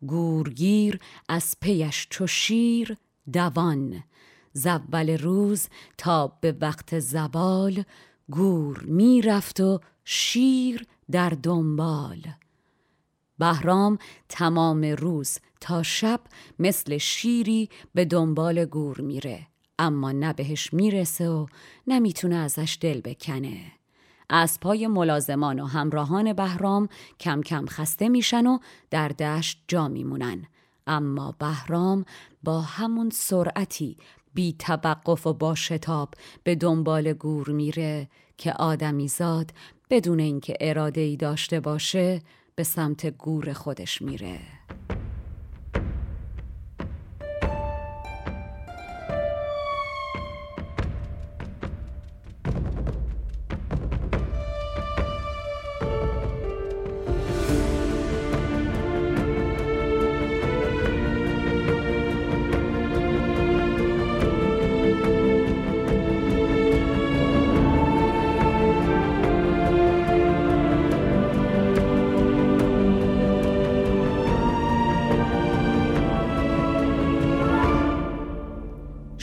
گورگیر 0.06 1.00
از 1.28 1.56
پیش 1.60 2.06
چو 2.10 2.26
شیر 2.26 2.96
دوان. 3.32 4.04
زول 4.52 5.18
روز 5.18 5.68
تا 5.98 6.38
به 6.40 6.56
وقت 6.60 6.98
زوال 6.98 7.82
گور 8.30 8.84
می‌رفت 8.84 9.60
و 9.60 9.80
شیر 10.04 10.87
در 11.10 11.30
دنبال. 11.30 12.22
بهرام 13.38 13.98
تمام 14.28 14.84
روز 14.84 15.38
تا 15.60 15.82
شب 15.82 16.20
مثل 16.58 16.98
شیری 16.98 17.68
به 17.94 18.04
دنبال 18.04 18.64
گور 18.64 19.00
میره. 19.00 19.46
اما 19.78 20.12
نه 20.12 20.32
بهش 20.32 20.73
می‌رسه 20.73 21.28
و 21.28 21.47
نمی‌تونه 21.87 22.37
ازش 22.37 22.78
دل 22.80 23.00
بکنه. 23.00 23.61
اسبهای 24.30 24.87
ملازمان 24.87 25.61
و 25.61 25.66
همراهان 25.66 26.32
بهرام 26.32 26.88
کم 27.20 27.40
کم 27.40 27.66
خسته 27.66 28.08
میشن 28.08 28.47
و 28.47 28.58
در 28.90 29.08
دشت 29.08 29.62
جا 29.68 29.88
میمونن. 29.88 30.47
اما 30.87 31.35
بهرام 31.38 32.04
با 32.42 32.61
همون 32.61 33.11
سرعتی 33.11 33.97
بی 34.35 34.52
توقف 34.58 35.26
و 35.26 35.32
با 35.32 35.54
شتاب 35.54 36.14
به 36.44 36.54
دنبال 36.54 37.12
گور 37.12 37.50
میره 37.50 38.08
که 38.37 38.52
آدمیزاد 38.52 39.52
بدون 39.90 40.20
اینکه 40.20 40.56
اراده 40.61 41.00
ای 41.00 41.16
داشته 41.16 41.61
باشه 41.61 42.23
به 42.54 42.62
سمت 42.62 43.06
گور 43.06 43.52
خودش 43.52 44.02
میره. 44.02 44.57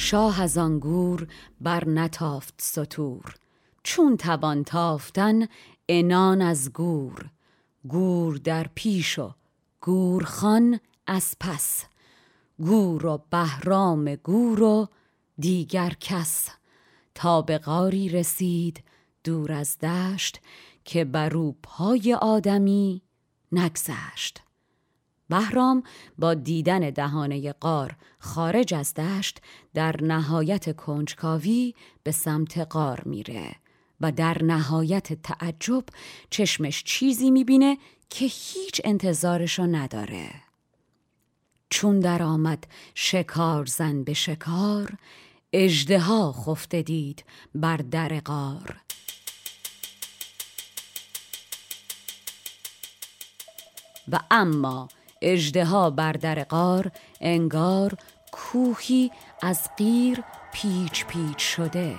شاه 0.06 0.42
از 0.42 0.58
بر 1.62 1.90
نتافت 1.90 2.54
سطور. 2.58 3.36
چون 3.84 4.18
توان 4.18 4.64
تافتن 4.64 5.48
انان 5.90 6.42
از 6.42 6.74
گور. 6.74 7.30
گور 7.88 8.38
در 8.38 8.68
پیش 8.76 9.20
و 9.20 9.32
گورخان 9.82 10.80
از 11.08 11.36
پس. 11.40 11.86
گور 12.58 13.06
و 13.06 13.24
بهرام 13.30 14.16
گور 14.16 14.64
و 14.64 14.88
دیگر 15.40 15.94
کس. 16.00 16.50
تا 17.16 17.42
به 17.42 17.58
غاری 17.58 18.10
رسید 18.10 18.84
دور 19.24 19.52
از 19.52 19.80
دشت 19.80 20.42
که 20.84 21.06
بر 21.06 21.52
پای 21.64 22.18
آدمی 22.22 23.02
نگذشت. 23.52 24.45
بهرام 25.30 25.84
با 26.18 26.34
دیدن 26.34 26.90
دهانه 26.90 27.52
قار 27.52 27.96
خارج 28.20 28.74
از 28.74 28.94
دشت 28.94 29.42
در 29.74 30.04
نهایت 30.04 30.76
کنجکاوی 30.76 31.74
به 32.04 32.12
سمت 32.12 32.58
قار 32.58 33.02
میره 33.06 33.56
و 34.02 34.12
در 34.12 34.44
نهایت 34.44 35.14
تعجب 35.14 35.84
چشمش 36.30 36.84
چیزی 36.84 37.32
می‌بینه 37.32 37.78
که 38.10 38.26
هیچ 38.26 38.82
انتظارشو 38.84 39.64
نداره. 39.64 40.30
چون 41.70 42.00
در 42.00 42.24
آمد 42.24 42.64
شکار 42.96 43.66
زن 43.66 44.04
به 44.04 44.14
شکار 44.14 44.98
اجدها 45.54 46.32
خفته 46.32 46.82
دید 46.82 47.24
بر 47.56 47.78
در 47.78 48.20
قار 48.20 48.76
و 54.12 54.20
اما 54.32 54.88
اجدها 55.22 55.90
بر 55.90 56.12
در 56.12 56.44
قار 56.44 56.92
انگار 57.22 57.98
کوهی 58.32 59.12
از 59.42 59.70
قیر 59.78 60.24
پیچ 60.54 61.06
پیچ 61.06 61.38
شده. 61.38 61.96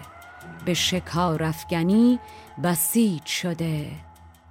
به 0.65 0.75
شکار 0.75 1.43
افگنی 1.43 2.19
بسیج 2.65 3.27
شده. 3.27 4.06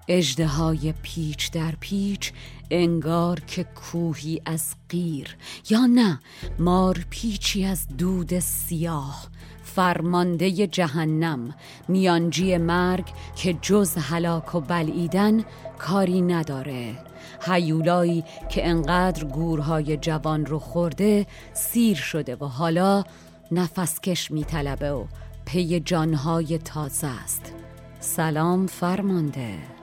اجدهای 0.08 0.94
پیچ 1.04 1.52
در 1.52 1.74
پیچ 1.80 2.32
انگار 2.72 3.40
که 3.40 3.64
کوهی 3.64 4.42
از 4.46 4.76
قیر. 4.90 5.38
یا 5.70 5.86
نه 5.86 6.20
مار 6.60 7.06
پیچی 7.10 7.66
از 7.66 7.88
دود 7.98 8.40
سیاه. 8.40 9.28
فرمانده 9.64 10.68
جهنم 10.68 11.56
میانجی 11.88 12.58
مرگ 12.58 13.06
که 13.36 13.54
جز 13.62 13.98
هلاک 13.98 14.56
و 14.56 14.60
بلعیدن 14.60 15.44
کاری 15.78 16.22
نداره. 16.22 16.98
هیولایی 17.42 18.24
که 18.50 18.68
انقدر 18.68 19.24
گورهای 19.24 19.98
جوان 19.98 20.46
رو 20.46 20.60
خورده 20.60 21.28
سیر 21.54 21.98
شده 21.98 22.36
و 22.36 22.46
حالا 22.46 23.04
نفسکش 23.52 24.32
میطلبه 24.32 24.92
و 24.92 25.06
پی 25.46 25.80
جانهای 25.80 26.58
تازه 26.58 27.08
است. 27.08 27.54
سلام 28.00 28.68
فرمانده. 28.68 29.75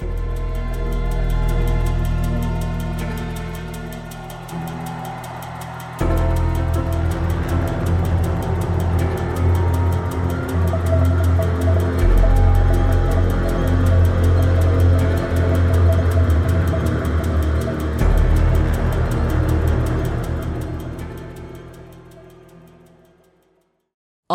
Thank 0.00 0.38
you. 0.38 0.43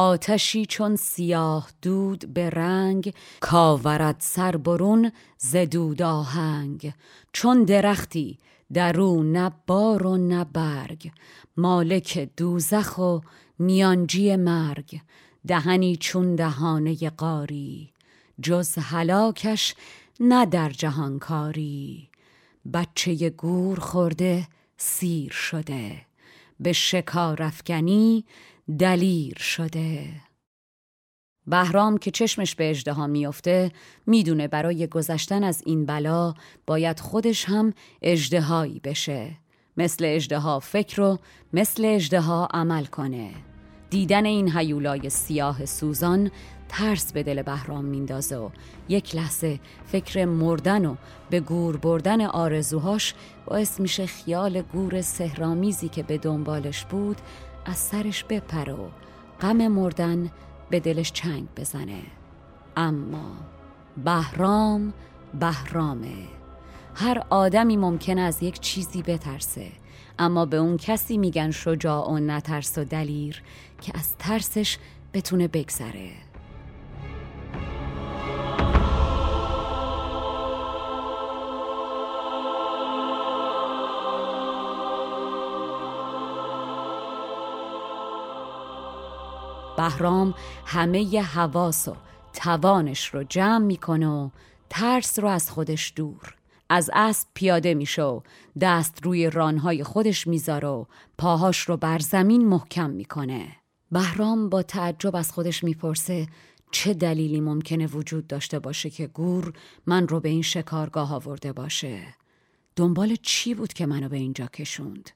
آتشی 0.09 0.65
چون 0.65 0.95
سیاه 0.95 1.69
دود 1.81 2.33
به 2.33 2.49
رنگ 2.49 3.13
کاورد 3.39 4.15
سربرون 4.19 5.11
زدود 5.37 6.01
آهنگ. 6.01 6.93
چون 7.33 7.63
درختی 7.63 8.37
در 8.73 8.99
او 8.99 9.23
نه 9.23 9.51
بار 9.67 10.07
و 10.07 10.17
نه 10.17 10.43
برگ 10.43 11.11
مالک 11.57 12.29
دوزخ 12.37 12.97
و 12.97 13.19
میانجی 13.59 14.35
مرگ. 14.35 15.01
دهنی 15.47 15.95
چون 15.95 16.35
دهانه 16.35 17.09
قاری 17.09 17.93
جز 18.41 18.77
هلاکش 18.77 19.75
نه 20.19 20.45
در 20.45 20.69
جهانکاری 20.69 22.09
بچه 22.73 23.29
گور 23.29 23.79
خورده 23.79 24.47
سیر 24.77 25.31
شده. 25.31 26.08
به 26.59 26.73
شکار 26.73 27.53
دلیر 28.79 29.37
شده. 29.37 30.05
بهرام 31.47 31.97
که 31.97 32.11
چشمش 32.11 32.55
به 32.55 32.69
اجدها 32.69 33.07
میافته 33.07 33.71
می‌دونه 34.07 34.47
برای 34.47 34.87
گذشتن 34.87 35.43
از 35.43 35.63
این 35.65 35.85
بلا 35.85 36.33
باید 36.67 36.99
خودش 36.99 37.45
هم 37.45 37.73
اجدهایی 38.01 38.79
بشه. 38.79 39.31
مثل 39.77 40.05
اجدها 40.07 40.59
فکر 40.59 41.01
و 41.01 41.19
مثل 41.53 41.85
اجدها 41.85 42.47
عمل 42.53 42.85
کنه. 42.85 43.31
دیدن 43.89 44.25
این 44.25 44.57
هیولای 44.57 45.09
سیاه 45.09 45.65
سوزان 45.65 46.31
ترس 46.69 47.11
به 47.11 47.23
دل 47.23 47.41
بهرام 47.41 47.85
میندازه 47.85 48.37
و 48.37 48.49
یک 48.89 49.15
لحظه 49.15 49.59
فکر 49.85 50.25
مردن 50.25 50.85
و 50.85 50.95
به 51.29 51.39
گور 51.39 51.77
بردن 51.77 52.21
آرزوهاش 52.21 53.13
باعث 53.45 53.79
میشه 53.79 54.05
خیال 54.05 54.61
گور 54.61 55.01
سهرامیزی 55.01 55.89
که 55.89 56.03
به 56.03 56.17
دنبالش 56.17 56.85
بود 56.85 57.17
از 57.65 57.77
سرش 57.77 58.23
بپره 58.23 58.73
و 58.73 58.87
غم 59.41 59.67
مردن 59.67 60.31
به 60.69 60.79
دلش 60.79 61.11
چنگ 61.11 61.47
بزنه. 61.57 62.01
اما 62.77 63.31
بهرام 64.05 64.93
بهرامه. 65.39 66.15
هر 66.95 67.23
آدمی 67.29 67.77
ممکنه 67.77 68.21
از 68.21 68.43
یک 68.43 68.59
چیزی 68.59 69.01
بترسه 69.01 69.67
اما 70.19 70.45
به 70.45 70.57
اون 70.57 70.77
کسی 70.77 71.17
میگن 71.17 71.51
شجاع 71.51 72.09
و 72.09 72.19
نترس 72.19 72.77
و 72.77 72.83
دلیر 72.83 73.41
که 73.81 73.91
از 73.95 74.15
ترسش 74.17 74.77
بتونه 75.13 75.47
بگذره. 75.47 76.28
بهرام 89.79 90.33
همه 90.65 91.21
حواس 91.21 91.87
و 91.87 91.95
توانش 92.33 93.13
رو 93.13 93.23
جمع 93.23 93.65
می‌کنه 93.65 94.07
و 94.07 94.29
ترس 94.69 95.19
رو 95.19 95.27
از 95.27 95.51
خودش 95.51 95.93
دور. 95.95 96.35
از 96.69 96.89
اسب 96.93 97.27
پیاده 97.33 97.73
میشه 97.73 98.03
و 98.03 98.21
دست 98.61 99.03
روی 99.03 99.29
رانهای 99.29 99.83
خودش 99.83 100.27
می‌ذاره 100.27 100.67
و 100.67 100.85
پاهاش 101.17 101.59
رو 101.59 101.77
بر 101.77 101.99
زمین 101.99 102.47
محکم 102.47 102.89
می‌کنه. 102.89 103.47
بهرام 103.91 104.49
با 104.49 104.63
تعجب 104.63 105.15
از 105.15 105.31
خودش 105.31 105.63
می‌پرسه 105.63 106.27
چه 106.71 106.93
دلیلی 106.93 107.41
ممکنه 107.41 107.87
وجود 107.87 108.27
داشته 108.27 108.59
باشه 108.59 108.89
که 108.89 109.07
گور 109.07 109.53
من 109.85 110.07
رو 110.07 110.19
به 110.19 110.29
این 110.29 110.41
شکارگاه 110.41 111.13
آورده 111.13 111.53
باشه؟ 111.53 112.03
دنبال 112.75 113.15
چی 113.15 113.53
بود 113.53 113.73
که 113.73 113.85
منو 113.85 114.09
به 114.09 114.17
اینجا 114.17 114.45
کشوند؟ 114.45 115.09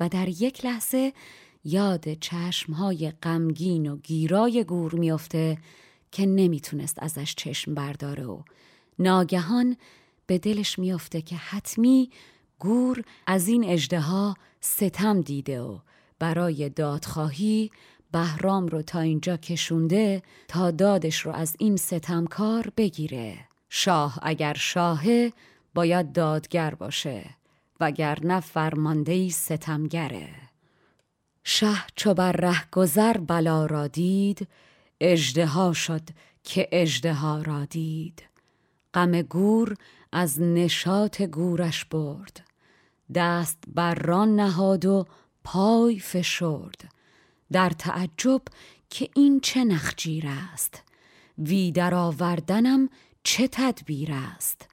و 0.00 0.08
در 0.08 0.28
یک 0.28 0.64
لحظه 0.64 1.12
یاد 1.72 2.12
چشمهای 2.12 3.10
غمگین 3.22 3.92
و 3.92 3.96
گیرای 3.96 4.64
گور 4.64 4.94
میافته 4.94 5.58
که 6.12 6.26
نمی‌تونست 6.26 7.02
ازش 7.02 7.34
چشم 7.34 7.74
برداره 7.74 8.24
و 8.24 8.42
ناگهان 8.98 9.76
به 10.26 10.38
دلش 10.38 10.78
میافته 10.78 11.22
که 11.22 11.36
حتمی 11.36 12.10
گور 12.58 13.04
از 13.26 13.48
این 13.48 13.64
اجدها 13.64 14.36
ستم 14.60 15.20
دیده 15.20 15.60
و 15.60 15.78
برای 16.18 16.68
دادخواهی 16.68 17.70
بهرام 18.12 18.66
رو 18.66 18.82
تا 18.82 19.00
اینجا 19.00 19.36
کشونده 19.36 20.22
تا 20.48 20.70
دادش 20.70 21.20
رو 21.20 21.32
از 21.32 21.56
این 21.58 21.76
ستمکار 21.76 22.72
بگیره. 22.76 23.38
شاه 23.68 24.18
اگر 24.22 24.54
شاهه 24.54 25.32
باید 25.74 26.12
دادگر 26.12 26.74
باشه 26.74 27.30
وگرنه 27.80 28.40
فرماندهی 28.40 29.30
ستمگره. 29.30 30.47
شه 31.50 31.84
چو 31.96 32.14
بر 32.14 32.32
ره 32.32 32.70
گذر 32.72 33.16
بلا 33.16 33.66
را 33.66 33.86
دید 33.86 34.48
اجدها 35.00 35.72
شد 35.72 36.02
که 36.44 36.68
اجدها 36.72 37.42
را 37.42 37.64
دید. 37.64 38.22
غم 38.94 39.22
گور 39.22 39.76
از 40.12 40.40
نشاط 40.40 41.22
گورش 41.22 41.84
برد 41.84 42.46
دست 43.14 43.58
بر 43.74 43.94
ران 43.94 44.36
نهاد 44.36 44.86
و 44.86 45.06
پای 45.44 45.98
فشرد. 45.98 46.94
در 47.52 47.70
تعجب 47.70 48.42
که 48.90 49.08
این 49.14 49.40
چه 49.40 49.64
نخجیر 49.64 50.24
است 50.54 50.82
وی 51.38 51.72
در 51.72 51.94
آوردنم 51.94 52.88
چه 53.22 53.48
تدبیر 53.52 54.12
است. 54.12 54.68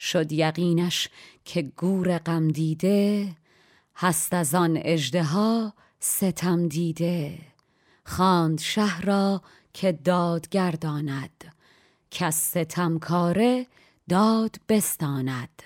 شد 0.00 0.32
یقینش 0.32 1.08
که 1.44 1.62
گور 1.62 2.18
غم 2.18 2.48
دیده 2.48 3.36
هست 3.96 4.34
از 4.34 4.54
آن 4.54 4.80
اژدها 4.84 5.74
ستم 6.04 6.68
دیده 6.68 7.38
خواند 8.04 8.60
شه 8.60 9.00
را 9.00 9.42
که 9.72 9.92
داد 9.92 10.48
گرداند 10.48 11.54
کس 12.10 12.36
ستمکاره 12.36 13.66
داد 14.08 14.56
بستاند. 14.68 15.62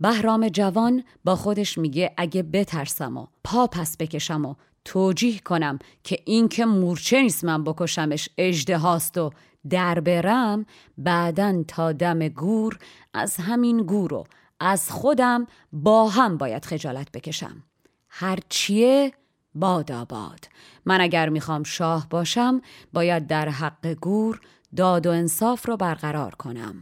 بهرام 0.00 0.48
جوان 0.48 1.04
با 1.24 1.36
خودش 1.36 1.78
میگه 1.78 2.14
اگه 2.16 2.42
بترسم 2.42 3.16
و 3.16 3.26
پا 3.44 3.66
پس 3.66 3.96
بکشم 3.96 4.44
و 4.44 4.54
توجیه 4.84 5.38
کنم 5.38 5.78
که 6.04 6.18
این 6.24 6.48
که 6.48 6.66
مورچه 6.66 7.22
نیست 7.22 7.44
من 7.44 7.64
بکشمش 7.64 8.28
اجده 8.38 8.78
هاست 8.78 9.18
و 9.18 9.30
در 9.70 10.00
برم 10.00 10.66
بعدا 10.98 11.64
تا 11.68 11.92
دم 11.92 12.28
گور 12.28 12.78
از 13.14 13.36
همین 13.36 13.82
گور 13.82 14.14
و 14.14 14.24
از 14.60 14.90
خودم 14.90 15.46
با 15.72 16.08
هم 16.08 16.36
باید 16.36 16.64
خجالت 16.64 17.12
بکشم. 17.12 17.62
هرچیه 18.08 19.12
باد 19.54 19.92
آباد. 19.92 20.48
من 20.86 21.00
اگر 21.00 21.28
می‌خوام 21.28 21.62
شاه 21.62 22.08
باشم 22.08 22.60
باید 22.92 23.26
در 23.26 23.48
حق 23.48 23.86
گور 23.86 24.40
داد 24.76 25.06
و 25.06 25.10
انصاف 25.10 25.66
رو 25.66 25.76
برقرار 25.76 26.34
کنم. 26.34 26.74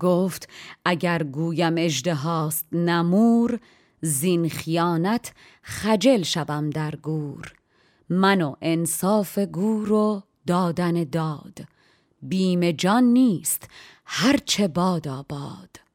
گفت 0.00 0.48
اگر 0.84 1.22
گویم 1.22 1.74
اجده 1.78 2.14
هاست 2.14 2.66
نمور 2.72 3.60
زین 4.00 4.48
خیانت 4.48 5.32
خجل 5.62 6.22
شوم 6.22 6.70
در 6.70 6.96
گور. 6.96 7.52
من 8.08 8.42
و 8.42 8.54
انصاف 8.62 9.38
گور 9.38 9.92
و 9.92 10.22
دادن 10.46 11.04
داد. 11.04 11.58
بیم 12.22 12.70
جان 12.70 13.04
نیست 13.04 13.68
هرچه 14.04 14.68
باد 14.68 15.08
آباد. 15.08 15.85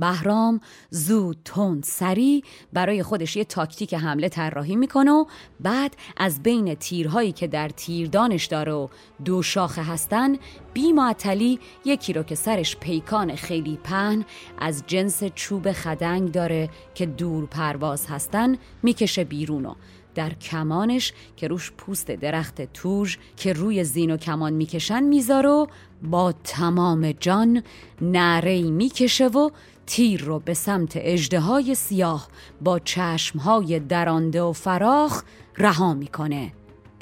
بهرام 0.00 0.60
زود 0.90 1.36
تند 1.44 1.84
سری 1.84 2.44
برای 2.72 3.02
خودش 3.02 3.36
یه 3.36 3.44
تاکتیک 3.44 3.94
حمله 3.94 4.28
طراحی 4.28 4.76
می‌کنه 4.76 5.10
و 5.10 5.24
بعد 5.60 5.96
از 6.16 6.42
بین 6.42 6.74
تیرهایی 6.74 7.32
که 7.32 7.46
در 7.46 7.68
تیردانش 7.68 8.46
داره 8.46 8.72
و 8.72 8.88
دو 9.24 9.42
شاخه 9.42 9.82
هستن 9.82 10.36
بی 10.72 10.92
معطلی 10.92 11.60
یکی 11.84 12.12
رو 12.12 12.22
که 12.22 12.34
سرش 12.34 12.76
پیکان 12.76 13.36
خیلی 13.36 13.78
پهن 13.84 14.24
از 14.58 14.82
جنس 14.86 15.24
چوب 15.24 15.72
خدنگ 15.72 16.32
داره 16.32 16.70
که 16.94 17.06
دور 17.06 17.46
پرواز 17.46 18.06
هستن 18.06 18.56
می‌کشه 18.82 19.24
بیرون 19.24 19.66
و 19.66 19.74
در 20.14 20.34
کمانش 20.34 21.12
که 21.36 21.48
روش 21.48 21.72
پوست 21.72 22.10
درخت 22.10 22.72
توژ 22.72 23.16
که 23.36 23.52
روی 23.52 23.84
زین 23.84 24.10
و 24.10 24.16
کمان 24.16 24.52
می‌کشن 24.52 25.02
می‌ذاره 25.02 25.48
و 25.48 25.66
با 26.02 26.32
تمام 26.32 27.12
جان 27.12 27.62
نعره 28.00 28.62
می‌کشه 28.62 29.26
و 29.26 29.50
تیر 29.90 30.24
رو 30.24 30.38
به 30.38 30.54
سمت 30.54 30.92
اجده 30.94 31.74
سیاه 31.74 32.28
با 32.60 32.78
چشمهای 32.78 33.80
درانده 33.80 34.42
و 34.42 34.52
فراخ 34.52 35.22
رها 35.58 35.94
می‌کنه 35.94 36.52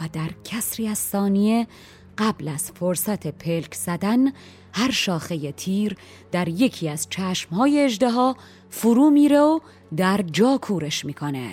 و 0.01 0.09
در 0.13 0.31
کسری 0.45 0.89
از 0.89 0.99
ثانیه 0.99 1.67
قبل 2.19 2.49
از 2.49 2.71
فرصت 2.71 3.27
پلک 3.27 3.75
زدن 3.75 4.33
هر 4.73 4.91
شاخه 4.91 5.53
تیر 5.53 5.97
در 6.33 6.49
یکی 6.49 6.89
از 6.89 7.07
چشمهای 7.11 7.85
اجده 7.85 8.35
فرو 8.71 9.11
میره 9.11 9.41
و 9.41 9.61
در 9.97 10.23
جا 10.33 10.59
کورش 10.63 11.05
می‌کنه. 11.05 11.51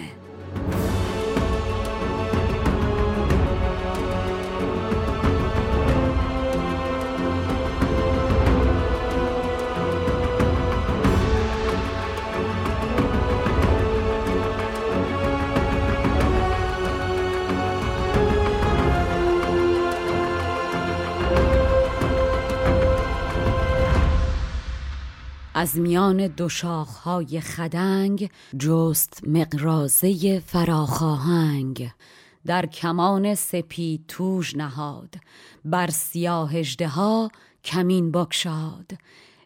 از 25.57 25.79
میان 25.79 26.27
دو 26.27 26.49
شاخهای 26.49 27.41
خدنگ 27.41 28.31
جست 28.59 29.21
مقرازه 29.27 30.39
فراخاهنگ 30.39 31.91
در 32.45 32.65
کمان 32.65 33.35
سپی 33.35 34.03
توژ 34.07 34.55
نهاد 34.55 35.15
بر 35.65 35.87
سیاه 35.87 36.57
اژدها 36.57 37.29
کمین 37.63 38.11
بکشاد 38.11 38.91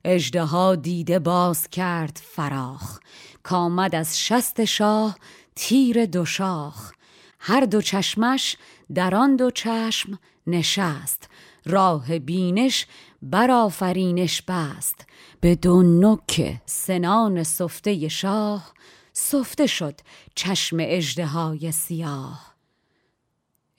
اژدها 0.05 0.75
دیده 0.75 1.19
باز 1.19 1.67
کرد 1.67 2.21
فراخ 2.23 2.99
کامد 3.43 3.95
از 3.95 4.19
شست 4.19 4.65
شاه 4.65 5.17
تیر 5.55 6.05
دو 6.05 6.25
شاخ. 6.25 6.91
هر 7.39 7.65
دو 7.65 7.81
چشمش 7.81 8.57
در 8.93 9.15
آن 9.15 9.35
دو 9.35 9.51
چشم 9.51 10.19
نشست 10.47 11.29
راه 11.65 12.19
بینش 12.19 12.85
بر 13.21 13.51
آفرینش 13.51 14.41
بست. 14.41 15.08
به 15.41 15.55
دو 15.55 15.83
نوک 15.83 16.55
سنان 16.65 17.43
سفته 17.43 18.07
شاه 18.07 18.73
سفته 19.13 19.67
شد 19.67 19.99
چشم 20.35 20.77
اجده 20.79 21.71
سیاه. 21.71 22.55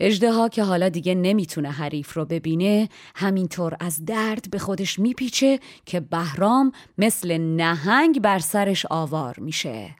اجده 0.01 0.49
که 0.49 0.65
حالا 0.65 0.89
دیگه 0.89 1.15
نمی‌تونه 1.15 1.71
حریف 1.71 2.17
رو 2.17 2.25
ببینه 2.25 2.89
همینطور 3.15 3.77
از 3.81 4.05
درد 4.05 4.51
به 4.51 4.59
خودش 4.59 4.99
میپیچه 4.99 5.61
که 5.87 6.01
بهرام 6.01 6.73
مثل 6.99 7.39
نهنگ 7.39 8.21
بر 8.21 8.39
سرش 8.39 8.87
آوار 8.91 9.37
میشه. 9.39 9.97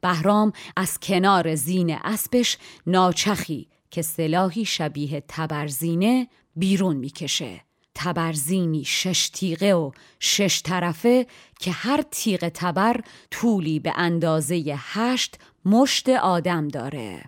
بهرام 0.00 0.52
از 0.76 1.00
کنار 1.00 1.54
زین 1.54 1.98
اسبش 2.04 2.58
ناچخی 2.86 3.68
که 3.90 4.02
سلاحی 4.02 4.64
شبیه 4.64 5.24
تبرزینه 5.28 6.28
بیرون 6.56 6.96
می‌کشه. 6.96 7.71
تبرزینی 7.94 8.84
شش 8.84 9.28
تیغه 9.28 9.74
و 9.74 9.90
شش 10.20 10.62
طرفه 10.62 11.26
که 11.60 11.70
هر 11.72 12.02
تیغ 12.10 12.48
تبر 12.48 13.00
طولی 13.30 13.80
به 13.80 13.92
اندازه 13.96 14.74
هشت 14.76 15.38
مشت 15.64 16.08
آدم 16.08 16.68
داره. 16.68 17.24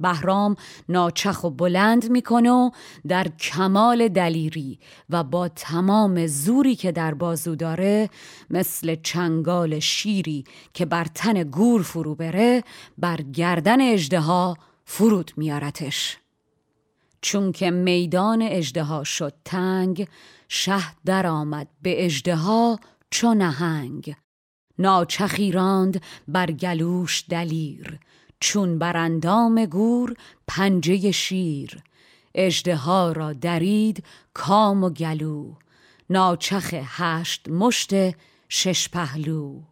بهرام 0.00 0.56
ناچخ 0.88 1.44
و 1.44 1.50
بلند 1.50 2.10
می‌کنه 2.10 2.50
و 2.50 2.70
در 3.08 3.28
کمال 3.28 4.08
دلیری 4.08 4.78
و 5.10 5.24
با 5.24 5.48
تمام 5.48 6.26
زوری 6.26 6.74
که 6.76 6.92
در 6.92 7.14
بازو 7.14 7.56
داره 7.56 8.10
مثل 8.50 8.96
چنگال 9.02 9.78
شیری 9.78 10.44
که 10.74 10.86
بر 10.86 11.04
تن 11.04 11.42
گور 11.42 11.82
فرو 11.82 12.14
بره 12.14 12.64
بر 12.98 13.16
گردن 13.16 13.80
اجده 13.80 14.20
فرود 14.84 15.32
میارتش 15.36 16.18
چون 17.22 17.52
که 17.52 17.70
میدان 17.70 18.42
اجدها 18.42 19.04
شد 19.04 19.34
تنگ 19.44 20.08
شه 20.48 20.82
درآمد 21.04 21.68
به 21.82 22.04
اجدها 22.04 22.78
چو 23.10 23.34
نهنگ. 23.34 24.14
ناچخی 24.78 25.52
راند 25.52 26.02
بر 26.28 26.50
گلوش 26.50 27.24
دلیر 27.28 27.98
چون 28.40 28.78
بر 28.78 28.96
اندام 28.96 29.66
گور 29.66 30.16
پنجه 30.46 31.10
شیر. 31.10 31.82
اجدها 32.34 33.12
را 33.12 33.32
درید 33.32 34.04
کام 34.34 34.84
و 34.84 34.90
گلو 34.90 35.54
ناچخ 36.10 36.74
هشت 36.74 37.48
مشت 37.48 37.90
شش 38.48 38.88
پهلو. 38.88 39.71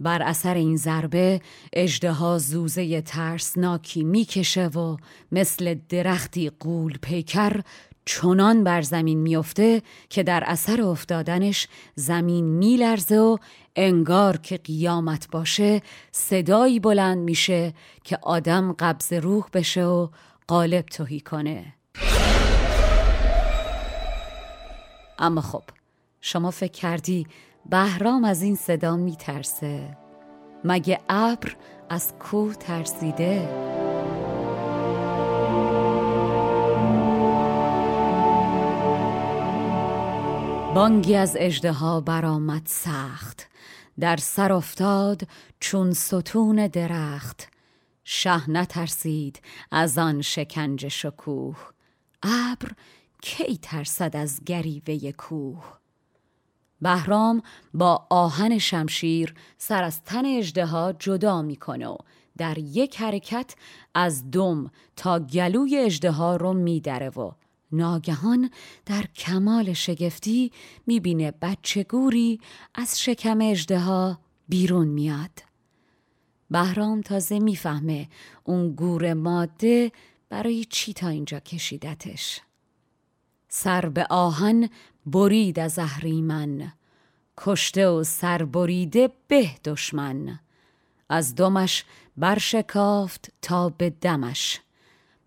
بر 0.00 0.22
اثر 0.22 0.54
این 0.54 0.76
ضربه 0.76 1.40
اجدها 1.72 2.38
زوزه 2.38 3.00
ترسناکی 3.00 4.04
می‌کشه 4.04 4.66
و 4.66 4.96
مثل 5.32 5.76
درختی 5.88 6.50
قول 6.50 6.98
پیکر 7.02 7.60
چنان 8.04 8.64
بر 8.64 8.82
زمین 8.82 9.18
میفته 9.18 9.82
که 10.08 10.22
در 10.22 10.44
اثر 10.46 10.82
افتادنش 10.82 11.68
زمین 11.94 12.44
میلرزه 12.44 13.18
و 13.18 13.36
انگار 13.76 14.36
که 14.36 14.56
قیامت 14.56 15.28
باشه 15.30 15.82
صدایی 16.12 16.80
بلند 16.80 17.18
میشه 17.18 17.74
که 18.04 18.18
آدم 18.22 18.72
قبض 18.72 19.12
روح 19.12 19.44
بشه 19.52 19.84
و 19.84 20.08
قالب 20.46 20.86
توهی 20.86 21.20
کنه. 21.20 21.74
اما 25.18 25.40
خب 25.40 25.62
شما 26.20 26.50
فکر 26.50 26.72
کردی 26.72 27.26
بهرام 27.70 28.24
از 28.24 28.42
این 28.42 28.54
صدا 28.54 28.96
میترسه. 28.96 29.96
مگه 30.64 31.00
ابر 31.08 31.56
از 31.88 32.12
کوه 32.18 32.54
ترسیده؟ 32.54 33.48
بانگی 40.74 41.16
از 41.16 41.36
اجدها 41.38 42.00
برآمد 42.00 42.62
سخت. 42.66 43.48
در 44.00 44.16
سر 44.16 44.52
افتاد 44.52 45.22
چون 45.60 45.92
ستون 45.92 46.66
درخت. 46.66 47.48
شه 48.04 48.50
نترسید 48.50 49.40
از 49.70 49.98
آن 49.98 50.22
شکنج 50.22 50.88
شکوه. 50.88 51.56
ابر 52.22 52.72
کی 53.22 53.56
ترسد 53.56 54.16
از 54.16 54.44
گریوه 54.44 55.12
کوه؟ 55.12 55.83
بهرام 56.84 57.42
با 57.74 58.06
آهن 58.10 58.58
شمشیر 58.58 59.34
سر 59.58 59.84
از 59.84 60.02
تن 60.02 60.26
اجدها 60.26 60.92
جدا 60.92 61.42
می‌کنه 61.42 61.96
در 62.38 62.58
یک 62.58 63.00
حرکت 63.00 63.54
از 63.94 64.30
دم 64.30 64.70
تا 64.96 65.18
گلوی 65.18 65.76
اجدها 65.76 66.36
رو 66.36 66.52
میدره 66.52 67.08
و 67.08 67.32
ناگهان 67.72 68.50
در 68.86 69.02
کمال 69.02 69.72
شگفتی 69.72 70.52
می‌بینه 70.86 71.30
بچه 71.42 71.82
گوری 71.82 72.40
از 72.74 73.00
شکم 73.00 73.38
اجدها 73.40 74.18
بیرون 74.48 74.88
میاد. 74.88 75.42
بهرام 76.50 77.00
تازه 77.00 77.38
می‌فهمه 77.38 78.08
اون 78.44 78.74
گور 78.74 79.14
ماده 79.14 79.92
برای 80.28 80.64
چی 80.64 80.92
تا 80.92 81.08
اینجا 81.08 81.40
کشیدتش. 81.40 82.40
سر 83.56 83.88
به 83.88 84.06
آهن 84.10 84.68
برید 85.06 85.58
از 85.58 85.78
اهریمن. 85.78 86.72
کشته 87.38 87.88
و 87.88 88.04
سر 88.04 88.44
بریده 88.44 89.10
به 89.28 89.50
دشمن. 89.64 90.40
از 91.08 91.34
دمش 91.34 91.84
برشکافت 92.16 93.32
تا 93.42 93.68
به 93.68 93.90
دمش. 93.90 94.60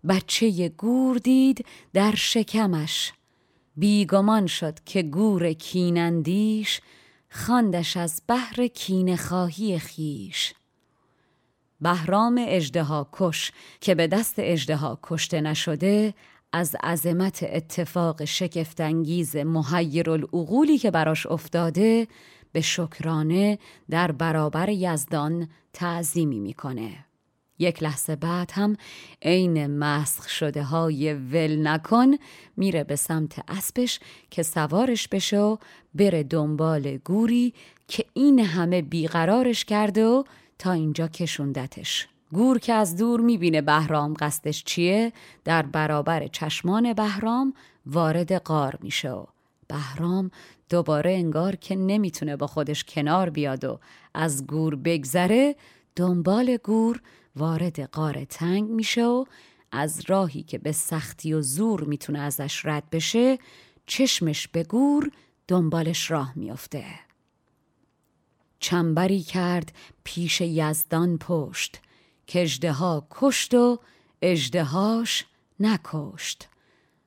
بچه 0.08 0.68
گور 0.68 1.16
دید 1.16 1.66
در 1.92 2.14
شکمش. 2.14 3.12
بیگمان 3.76 4.46
شد 4.46 4.84
که 4.84 5.02
گور 5.02 5.52
کینندیش 5.52 6.80
خواندش 7.30 7.96
از 7.96 8.22
بحر 8.28 8.66
کین 8.66 9.16
خواهی 9.16 9.78
خیش 9.78 10.54
بهرام 11.80 12.44
اجدها 12.48 13.08
کش 13.12 13.52
که 13.80 13.94
به 13.94 14.06
دست 14.06 14.34
اجدها 14.38 14.98
کشته 15.02 15.40
نشده 15.40 16.14
از 16.52 16.76
عظمت 16.82 17.42
اتفاق 17.42 18.24
شگفتانگیز 18.24 19.36
محیر 19.36 20.10
العقولی 20.10 20.78
که 20.78 20.90
براش 20.90 21.26
افتاده 21.26 22.08
به 22.52 22.60
شکرانه 22.60 23.58
در 23.90 24.12
برابر 24.12 24.68
یزدان 24.68 25.48
تعظیمی 25.72 26.40
می‌کنه. 26.40 27.04
یک 27.58 27.82
لحظه 27.82 28.16
بعد 28.16 28.50
هم 28.54 28.76
عین 29.22 29.66
مسخ 29.66 30.28
شده 30.28 30.62
های 30.62 31.14
ول 31.14 31.66
نکن 31.66 32.10
میره 32.56 32.84
به 32.84 32.96
سمت 32.96 33.38
اسبش 33.48 34.00
که 34.30 34.42
سوارش 34.42 35.08
بشه 35.08 35.38
و 35.38 35.56
بره 35.94 36.22
دنبال 36.22 36.96
گوری 36.96 37.54
که 37.88 38.04
این 38.14 38.38
همه 38.38 38.82
بیقرارش 38.82 39.64
کرده 39.64 40.06
و 40.06 40.24
تا 40.58 40.72
اینجا 40.72 41.08
کشوندتش. 41.08 42.08
گور 42.32 42.58
که 42.58 42.72
از 42.72 42.96
دور 42.96 43.20
می‌بینه 43.20 43.60
بهرام 43.60 44.14
قصدش 44.14 44.64
چیه؟ 44.64 45.12
در 45.44 45.62
برابر 45.62 46.26
چشمان 46.26 46.92
بهرام 46.92 47.54
وارد 47.86 48.32
قار 48.32 48.78
میشه 48.82 49.10
و 49.10 49.24
بهرام 49.68 50.30
دوباره 50.68 51.12
انگار 51.12 51.56
که 51.56 51.76
نمی‌تونه 51.76 52.36
با 52.36 52.46
خودش 52.46 52.84
کنار 52.84 53.30
بیاد 53.30 53.64
و 53.64 53.80
از 54.14 54.46
گور 54.46 54.76
بگذره 54.76 55.56
دنبال 55.96 56.56
گور 56.56 57.02
وارد 57.36 57.80
قار 57.80 58.24
تنگ 58.24 58.70
میشه 58.70 59.04
و 59.04 59.24
از 59.72 60.02
راهی 60.06 60.42
که 60.42 60.58
به 60.58 60.72
سختی 60.72 61.32
و 61.34 61.42
زور 61.42 61.84
می‌تونه 61.84 62.18
ازش 62.18 62.66
رد 62.66 62.90
بشه 62.90 63.38
چشمش 63.86 64.48
به 64.48 64.62
گور 64.62 65.10
دنبالش 65.48 66.10
راه 66.10 66.32
میافته. 66.36 66.84
چنبری 68.60 69.20
کرد 69.20 69.72
پیش 70.04 70.40
یزدان 70.40 71.18
پشت 71.18 71.80
که 72.28 72.72
ها 72.72 73.06
کشت 73.10 73.54
و 73.54 73.78
اجدهاش 74.22 75.24
نکشت. 75.60 76.48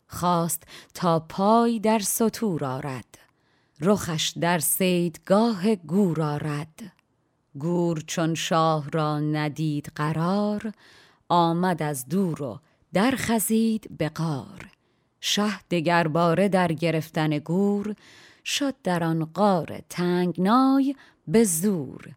خواست 0.08 0.64
تا 0.94 1.20
پای 1.20 1.80
در 1.80 2.00
سطور 2.00 2.66
آرد. 2.66 3.18
رخش 3.82 4.34
در 4.42 4.60
سیدگاه 4.60 5.76
گور 5.76 6.22
آرد. 6.22 6.92
گور 7.60 8.04
چون 8.08 8.36
شاه 8.36 8.90
را 8.90 9.20
ندید 9.20 9.92
قرار 9.96 10.74
آمد 11.30 11.84
از 11.84 12.06
دور 12.06 12.44
و 12.44 12.60
در 12.94 13.14
خزید 13.16 13.98
به 13.98 14.10
قار 14.10 14.70
شه 15.22 15.60
دگر 15.72 16.08
باره 16.08 16.50
در 16.50 16.74
گرفتن 16.74 17.38
گور 17.40 17.96
شد 18.46 18.76
در 18.84 19.04
آن 19.04 19.26
قار 19.26 19.82
تنگنای 19.90 20.96
به 21.28 21.44
زور. 21.44 22.16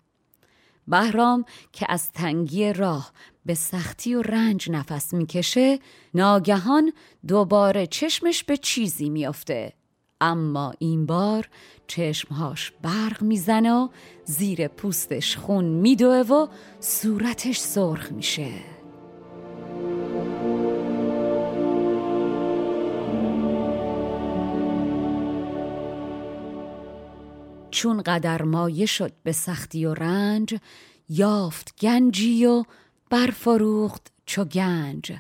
بهرام 0.88 1.44
که 1.73 1.87
از 1.88 2.12
تنگی 2.12 2.73
راه 2.73 3.12
به 3.47 3.55
سختی 3.55 4.14
و 4.14 4.23
رنج 4.23 4.70
نفس 4.70 5.14
می‌کشه 5.14 5.79
ناگهان 6.14 6.92
دوباره 7.27 7.87
چشمش 7.87 8.44
به 8.44 8.57
چیزی 8.57 9.11
میافته. 9.11 9.73
اما 10.20 10.75
این 10.79 11.07
بار 11.07 11.49
چشمهاش 11.87 12.73
برق 12.83 13.23
می‌زنه 13.23 13.73
و 13.73 13.88
زیر 14.25 14.68
پوستش 14.68 15.37
خون 15.37 15.64
میدوه 15.64 16.16
و 16.16 16.47
صورتش 16.81 17.59
سرخ 17.59 18.12
میشه. 18.12 18.73
چون 27.74 28.02
قدر 28.02 28.42
مایه 28.42 28.87
شد 28.87 29.12
به 29.22 29.32
سختی 29.32 29.87
و 29.87 29.94
رنج 29.94 30.58
یافت 31.08 31.74
گنجی 31.80 32.46
و 32.46 32.64
برفروخت 33.10 34.12
چو 34.26 34.44
گنج. 34.44 35.12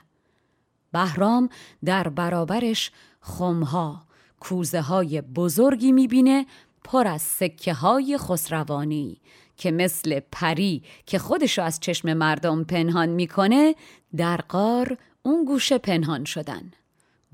بهرام 0.92 1.48
در 1.84 2.08
برابرش 2.08 2.90
خمها 3.20 4.02
کوزه 4.40 4.80
های 4.80 5.20
بزرگی 5.20 5.92
می‌بینه 5.92 6.46
پر 6.84 7.06
از 7.06 7.22
سکه 7.22 7.74
های 7.74 8.18
خسروانی 8.18 9.20
که 9.56 9.70
مثل 9.70 10.20
پری 10.32 10.82
که 11.06 11.18
خودشو 11.18 11.62
از 11.62 11.80
چشم 11.80 12.12
مردم 12.12 12.64
پنهان 12.64 13.08
می‌کنه 13.08 13.74
در 14.16 14.36
قار 14.36 14.98
اون 15.22 15.44
گوشه 15.44 15.78
پنهان 15.78 16.24
شدن. 16.24 16.72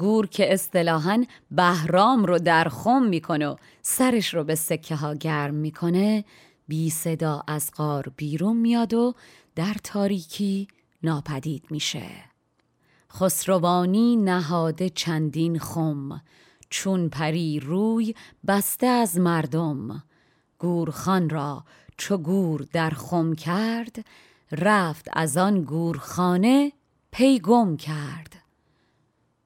گور 0.01 0.27
که 0.27 0.53
اصطلاحا 0.53 1.25
بهرام 1.51 2.25
رو 2.25 2.39
در 2.39 2.69
خم 2.69 3.03
می‌کنه 3.03 3.49
و 3.49 3.57
سرش 3.83 4.35
رو 4.35 4.45
به 4.45 4.55
سکه 4.55 4.97
ها 4.97 5.15
گرم 5.15 5.55
می‌کنه 5.55 6.25
بی 6.69 6.91
صدا 6.91 7.43
از 7.47 7.71
غار 7.77 8.13
بیرون 8.17 8.57
میاد 8.57 8.95
و 8.95 9.15
در 9.55 9.77
تاریکی 9.85 10.69
ناپدید 11.03 11.65
میشه. 11.71 12.07
خسروانی 13.13 14.17
نهاده 14.17 14.89
چندین 14.89 15.59
خم 15.59 16.21
چون 16.71 17.09
پری 17.09 17.61
روی 17.61 18.15
بسته 18.47 18.87
از 18.87 19.19
مردم. 19.19 20.03
گورخان 20.59 21.31
را 21.31 21.65
چو 21.97 22.17
گور 22.17 22.67
در 22.73 22.91
خم 22.91 23.35
کرد 23.35 24.05
رفت 24.53 25.09
از 25.13 25.37
آن 25.37 25.63
گورخانه 25.63 26.73
پی 27.13 27.39
گم 27.39 27.77
کرد. 27.77 28.40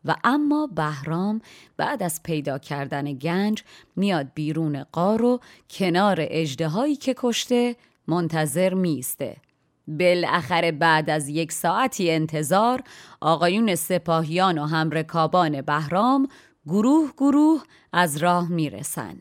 و 0.05 0.17
اما 0.25 0.67
بهرام 0.67 1.41
بعد 1.77 2.03
از 2.03 2.23
پیدا 2.23 2.59
کردن 2.59 3.13
گنج 3.13 3.63
میاد 3.97 4.27
بیرون 4.35 4.85
قار 4.85 5.23
و 5.23 5.41
کنار 5.71 6.17
اجدهایی 6.21 6.97
که 6.97 7.15
کشته 7.19 7.77
منتظر 8.09 8.75
میسته 8.75 9.37
بالاخره 9.89 10.73
بعد 10.73 11.11
از 11.11 11.29
یک 11.29 11.53
ساعتی 11.53 12.11
انتظار 12.11 12.83
آقایون 13.21 13.75
سپاهیان 13.75 14.59
و 14.59 14.67
همرکابان 14.67 15.61
بهرام 15.61 16.29
گروه 16.67 17.13
گروه 17.17 17.63
از 17.93 18.17
راه 18.17 18.49
می‌رسن. 18.49 19.17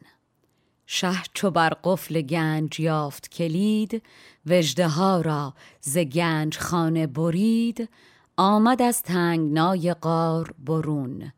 شه 0.86 1.14
چو 1.34 1.52
بر 1.52 1.70
قفل 1.84 2.22
گنج 2.22 2.80
یافت 2.80 3.30
کلید 3.30 4.04
وجده 4.46 4.88
ها 4.88 5.22
را 5.22 5.54
ز 5.82 5.98
گنج 5.98 6.58
خانه 6.58 7.08
برید 7.08 7.90
آمد 8.38 8.82
از 8.82 9.02
تنگنای 9.02 9.94
قار 9.94 10.54
برون 10.60 11.32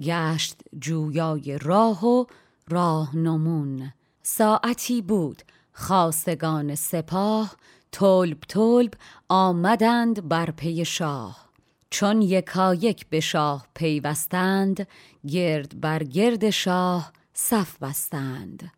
گشت 0.00 0.60
جویای 0.78 1.58
راه 1.58 2.06
و 2.06 2.24
راه 2.68 3.16
نمون. 3.16 3.92
ساعتی 4.22 5.02
بود 5.02 5.42
خاصگان 5.72 6.74
سپاه 6.74 7.56
طلب 7.90 8.38
طلب 8.48 8.94
آمدند 9.28 10.28
بر 10.28 10.50
پی 10.50 10.84
شاه. 10.84 11.48
چون 11.90 12.22
یکایک 12.22 13.06
به 13.08 13.20
شاه 13.20 13.66
پیوستند 13.74 14.86
گرد 15.28 15.80
بر 15.80 16.02
گرد 16.02 16.50
شاه 16.50 17.12
صف 17.34 17.78
بستند. 17.78 18.72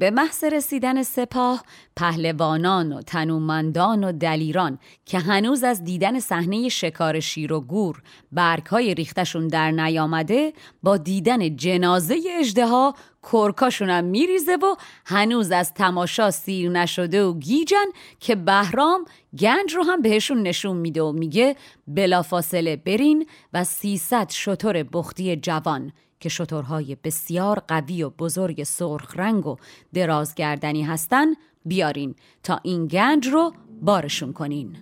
به 0.00 0.10
محض 0.10 0.44
رسیدن 0.44 1.02
سپاه 1.02 1.64
پهلوانان 1.96 2.92
و 2.92 3.02
تنومندان 3.02 4.04
و 4.04 4.12
دلیران 4.12 4.78
که 5.06 5.18
هنوز 5.18 5.64
از 5.64 5.84
دیدن 5.84 6.20
صحنه 6.20 6.68
شکار 6.68 7.20
شیر 7.20 7.52
و 7.52 7.60
گور 7.60 8.02
برگهای 8.32 8.94
ریختشون 8.94 9.48
در 9.48 9.70
نیامده 9.70 10.52
با 10.82 10.96
دیدن 10.96 11.56
جنازه 11.56 12.20
اجدها 12.30 12.94
کرکاشونم 13.32 14.04
میریزه 14.04 14.56
و 14.56 14.74
هنوز 15.06 15.50
از 15.50 15.74
تماشا 15.74 16.30
سیر 16.30 16.70
نشده 16.70 17.24
و 17.24 17.38
گیجن 17.38 17.86
که 18.20 18.34
بهرام 18.34 19.04
گنج 19.38 19.74
رو 19.74 19.82
هم 19.82 20.02
بهشون 20.02 20.42
نشون 20.42 20.76
میده 20.76 21.02
و 21.02 21.12
میگه 21.12 21.56
بلافاصله 21.86 22.76
برین 22.76 23.26
و 23.52 23.64
سیصد 23.64 24.30
شطور 24.30 24.82
بختی 24.82 25.36
جوان 25.36 25.92
که 26.20 26.28
شترهای 26.28 26.96
بسیار 27.04 27.62
قوی 27.68 28.02
و 28.02 28.10
بزرگ 28.10 28.62
سرخ 28.62 29.16
رنگ 29.16 29.46
و 29.46 29.56
درازگردنی 29.94 30.82
هستن 30.82 31.26
بیارین 31.64 32.14
تا 32.42 32.60
این 32.62 32.86
گنج 32.86 33.28
رو 33.28 33.52
بارشون 33.82 34.32
کنین. 34.32 34.76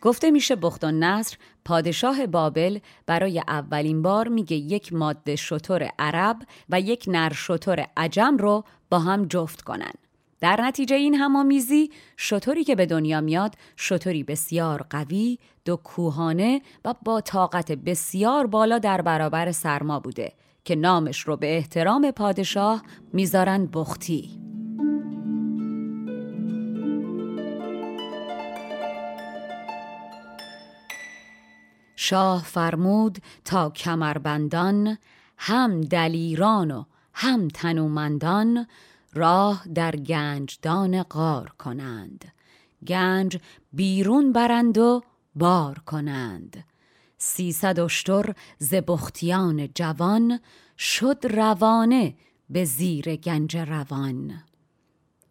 گفته 0.00 0.30
میشه 0.30 0.56
بخت 0.56 0.84
و 0.84 0.90
نصر 0.90 1.36
پادشاه 1.64 2.26
بابل 2.26 2.78
برای 3.06 3.38
اولین 3.48 4.02
بار 4.02 4.28
میگه 4.28 4.56
یک 4.56 4.92
ماده 4.92 5.36
شطور 5.36 5.90
عرب 5.98 6.36
و 6.68 6.80
یک 6.80 7.04
نر 7.08 7.32
شطور 7.32 7.86
عجم 7.96 8.36
رو 8.36 8.64
با 8.90 8.98
هم 8.98 9.26
جفت 9.26 9.62
کنن. 9.62 9.92
در 10.40 10.60
نتیجه 10.60 10.96
این 10.96 11.14
همامیزی 11.14 11.90
شطوری 12.16 12.64
که 12.64 12.74
به 12.74 12.86
دنیا 12.86 13.20
میاد 13.20 13.54
شطوری 13.76 14.22
بسیار 14.22 14.86
قوی 14.90 15.38
دو 15.64 15.76
کوهانه 15.76 16.62
و 16.84 16.94
با 17.04 17.20
طاقت 17.20 17.72
بسیار 17.72 18.46
بالا 18.46 18.78
در 18.78 19.00
برابر 19.00 19.52
سرما 19.52 20.00
بوده 20.00 20.32
که 20.64 20.76
نامش 20.76 21.20
رو 21.20 21.36
به 21.36 21.56
احترام 21.56 22.10
پادشاه 22.10 22.82
می‌ذارن 23.12 23.66
بختی. 23.66 24.48
شاه 31.96 32.44
فرمود 32.44 33.18
تا 33.44 33.70
کمربندان 33.70 34.98
هم 35.38 35.80
دلیران 35.80 36.70
و 36.70 36.84
هم 37.14 37.48
تنومندان 37.48 38.66
راه 39.18 39.64
در 39.74 39.96
گنجدان 39.96 41.02
غار 41.02 41.52
کنند. 41.58 42.24
گنج 42.86 43.38
بیرون 43.72 44.32
برند 44.32 44.78
و 44.78 45.02
بار 45.34 45.78
کنند. 45.78 46.64
سیصد 47.18 47.80
اشتر 47.80 48.34
ز 48.58 48.74
بختیان 48.74 49.68
جوان 49.74 50.40
شد 50.78 51.26
روانه 51.30 52.14
به 52.50 52.64
زیر 52.64 53.16
گنج 53.16 53.56
روان. 53.56 54.42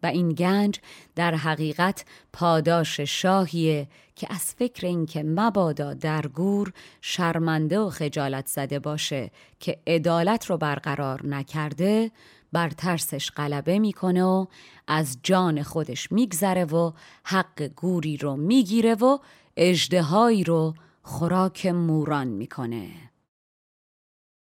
و 0.02 0.06
این 0.06 0.28
گنج 0.28 0.80
در 1.14 1.34
حقیقت 1.34 2.04
پاداش 2.32 3.00
شاهیه 3.00 3.88
که 4.16 4.26
از 4.30 4.54
فکر 4.54 4.86
اینکه 4.86 5.22
مبادا 5.22 5.94
در 5.94 6.26
گور 6.26 6.72
شرمنده 7.00 7.78
و 7.78 7.90
خجالت 7.90 8.46
زده 8.46 8.78
باشه 8.78 9.30
که 9.60 9.78
عدالت 9.86 10.46
رو 10.46 10.56
برقرار 10.56 11.26
نکرده 11.26 12.10
بر 12.52 12.70
ترسش 12.70 13.30
غلبه 13.30 13.78
می‌کنه 13.78 14.24
و 14.24 14.46
از 14.86 15.18
جان 15.22 15.62
خودش 15.62 16.12
میگذره 16.12 16.64
و 16.64 16.92
حق 17.24 17.62
گوری 17.62 18.16
رو 18.16 18.36
می‌گیره 18.36 18.94
و 18.94 19.18
اجدهایی 19.56 20.44
رو 20.44 20.74
خوراک 21.02 21.66
موران 21.66 22.26
می‌کنه. 22.26 22.90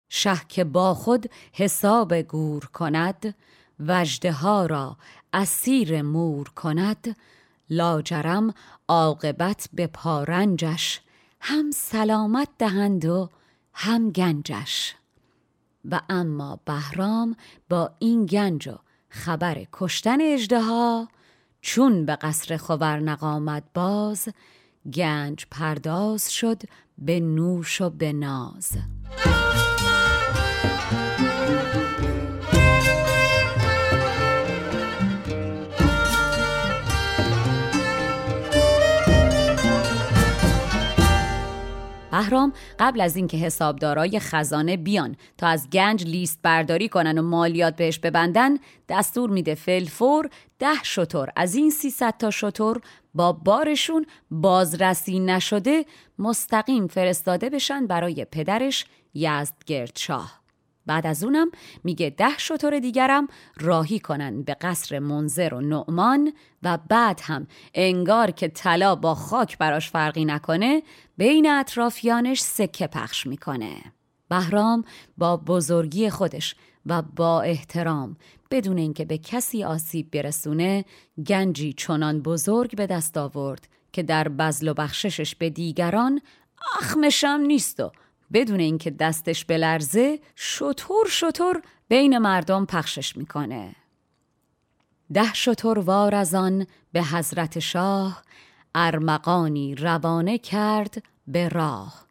شه 0.10 0.42
که 0.50 0.64
با 0.64 0.94
خود 0.94 1.30
حساب 1.54 2.16
گور 2.16 2.66
کند 2.66 3.36
وجده 3.80 4.32
ها 4.32 4.66
را 4.66 4.98
اسیر 5.34 6.02
مور 6.02 6.50
کند 6.50 7.18
لاجرم 7.70 8.54
عاقبت 8.88 9.70
به 9.74 9.88
پارنجش 9.88 11.02
هم 11.42 11.72
سلامت 11.72 12.50
دهند 12.58 13.06
و 13.06 13.30
هم 13.74 14.12
گنجش. 14.12 14.96
و 15.92 16.02
اما 16.10 16.60
بهرام 16.66 17.36
با 17.70 17.92
این 18.00 18.26
گنج 18.26 18.68
و 18.68 18.78
خبر 19.10 19.66
کشتن 19.74 20.22
اجده 20.22 20.62
چون 21.62 22.06
به 22.06 22.16
قصر 22.16 22.58
خورنق 22.58 23.24
آمد 23.24 23.64
باز 23.74 24.30
گنج 24.94 25.46
پرداز 25.52 26.34
شد 26.34 26.62
به 26.98 27.20
نوش 27.20 27.82
و 27.82 27.90
به 27.90 28.14
ناز. 28.14 28.72
بهرام 42.18 42.54
قبل 42.80 43.02
از 43.02 43.16
اینکه 43.16 43.38
حسابدارای 43.38 44.20
خزانه 44.20 44.78
بیان 44.78 45.16
تا 45.38 45.48
از 45.48 45.70
گنج 45.70 46.06
لیست 46.06 46.40
برداری 46.44 46.90
کنن 46.90 47.18
و 47.18 47.22
مالیات 47.22 47.76
بهش 47.76 48.00
ببندن 48.00 48.58
دستور 48.90 49.30
میده 49.30 49.56
فلفور 49.56 50.30
ده 50.60 50.84
شطور. 50.84 51.30
از 51.36 51.56
این 51.56 51.70
300 51.70 52.18
تا 52.20 52.32
شطور 52.32 52.82
با 53.14 53.34
بارشون 53.34 54.06
بازرسی 54.32 55.20
نشده 55.20 55.86
مستقیم 56.20 56.88
فرستاده 56.88 57.50
بشن 57.50 57.88
برای 57.88 58.26
پدرش 58.26 58.86
یزدگرد 59.14 59.98
شاه 59.98 60.47
بعد 60.88 61.08
از 61.08 61.24
اونم 61.24 61.52
میگه 61.84 62.10
ده 62.10 62.38
شطور 62.38 62.80
دیگرم 62.80 63.28
راهی 63.58 64.00
کنن 64.00 64.44
به 64.44 64.54
قصر 64.54 65.00
منظر 65.00 65.54
و 65.54 65.62
نعمان 65.62 66.34
و 66.64 66.78
بعد 66.90 67.22
هم 67.24 67.48
انگار 67.74 68.32
که 68.32 68.48
طلا 68.48 68.96
با 68.96 69.16
خاک 69.16 69.58
براش 69.58 69.90
فرقی 69.90 70.26
نکنه 70.26 70.84
بین 71.18 71.50
اطرافیانش 71.50 72.42
سکه 72.42 72.88
پخش 72.88 73.28
می‌کنه. 73.28 73.76
بهرام 74.30 74.84
با 75.18 75.38
بزرگی 75.38 76.10
خودش 76.10 76.56
و 76.86 77.02
با 77.02 77.42
احترام 77.42 78.18
بدون 78.52 78.78
اینکه 78.78 79.06
به 79.06 79.18
کسی 79.18 79.64
آسیب 79.64 80.12
برسونه 80.12 80.86
گنجی 81.28 81.74
چنان 81.74 82.22
بزرگ 82.22 82.76
به 82.76 82.88
دست 82.88 83.18
آورد 83.18 83.68
که 83.92 84.04
در 84.04 84.28
بزل 84.28 84.68
و 84.68 84.74
بخششش 84.74 85.36
به 85.36 85.50
دیگران 85.50 86.22
اخمشم 86.80 87.44
نیست 87.48 87.80
و 87.80 87.92
بدون 88.34 88.60
اینکه 88.60 88.92
دستش 88.92 89.46
بلرزه 89.46 90.20
شطور 90.36 91.08
شطور 91.10 91.62
بین 91.88 92.18
مردم 92.18 92.66
پخشش 92.66 93.18
می‌کنه. 93.18 93.76
ده 95.14 95.34
شطور 95.34 95.80
وار 95.80 96.16
از 96.16 96.36
آن 96.36 96.68
به 96.92 97.04
حضرت 97.04 97.60
شاه 97.60 98.24
ارمغانی 98.76 99.76
روانه 99.76 100.38
کرد 100.38 101.04
به 101.28 101.50
راه. 101.50 102.08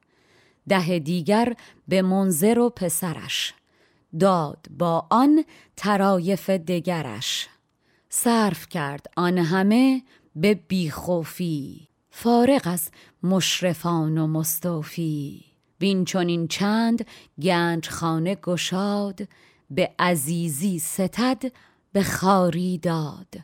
ده 0.69 0.99
دیگر 0.99 1.55
به 1.89 2.03
منظر 2.03 2.59
و 2.59 2.71
پسرش. 2.71 3.55
داد 4.21 4.67
با 4.79 5.07
آن 5.11 5.45
ترایف 5.77 6.51
دگرش. 6.51 7.49
صرف 8.09 8.69
کرد 8.69 9.07
آن 9.17 9.39
همه 9.39 10.03
به 10.37 10.55
بیخوفی. 10.55 11.89
فارغ 12.11 12.62
از 12.64 12.91
مشرفان 13.23 14.19
و 14.19 14.27
مستوفی. 14.27 15.56
وین 15.81 16.05
چون 16.05 16.47
چند 16.47 17.07
گنج 17.43 17.89
خانه 17.89 18.35
گشاد 18.35 19.29
به 19.70 19.91
عزیزی 19.99 20.79
ستد 20.79 21.43
به 21.93 22.03
خاری 22.03 22.79
داد. 22.79 23.35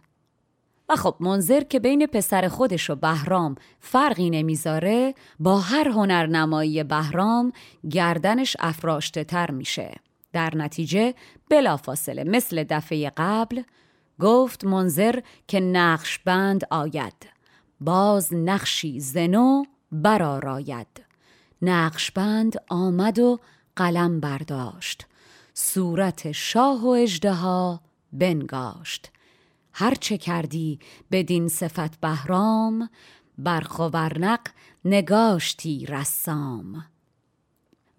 و 0.88 0.96
خب 0.96 1.16
منظر 1.20 1.60
که 1.60 1.80
بین 1.80 2.06
پسر 2.06 2.48
خودش 2.48 2.90
و 2.90 2.94
بهرام 2.94 3.54
فرقی 3.80 4.30
نمی‌ذاره 4.30 5.14
با 5.38 5.60
هر 5.60 5.88
هنرنمایی 5.88 6.84
بهرام 6.84 7.52
گردنش 7.90 8.56
افراشته 8.60 9.24
تر 9.24 9.50
میشه. 9.50 9.94
در 10.32 10.56
نتیجه 10.56 11.14
بلافاصله 11.50 12.24
مثل 12.24 12.64
دفعه 12.64 13.12
قبل 13.16 13.62
گفت 14.20 14.64
منظر 14.64 15.20
که 15.48 15.60
نقش 15.60 16.18
بند 16.18 16.62
آید. 16.70 17.28
باز 17.80 18.34
نقشی 18.34 19.00
زنو 19.00 19.64
برآراید. 19.92 21.11
نقشبند 21.62 22.56
آمد 22.68 23.18
و 23.18 23.40
قلم 23.76 24.20
برداشت. 24.20 25.06
صورت 25.54 26.32
شاه 26.32 26.84
و 26.84 26.88
اجدها 26.88 27.80
بنگاشت. 28.12 29.10
هرچه 29.72 30.18
کردی 30.18 30.78
بدین 31.10 31.48
صفت 31.48 32.00
بهرام 32.00 32.90
بر 33.38 33.60
خورنق 33.60 34.40
نگاشتی 34.84 35.86
رسام. 35.86 36.84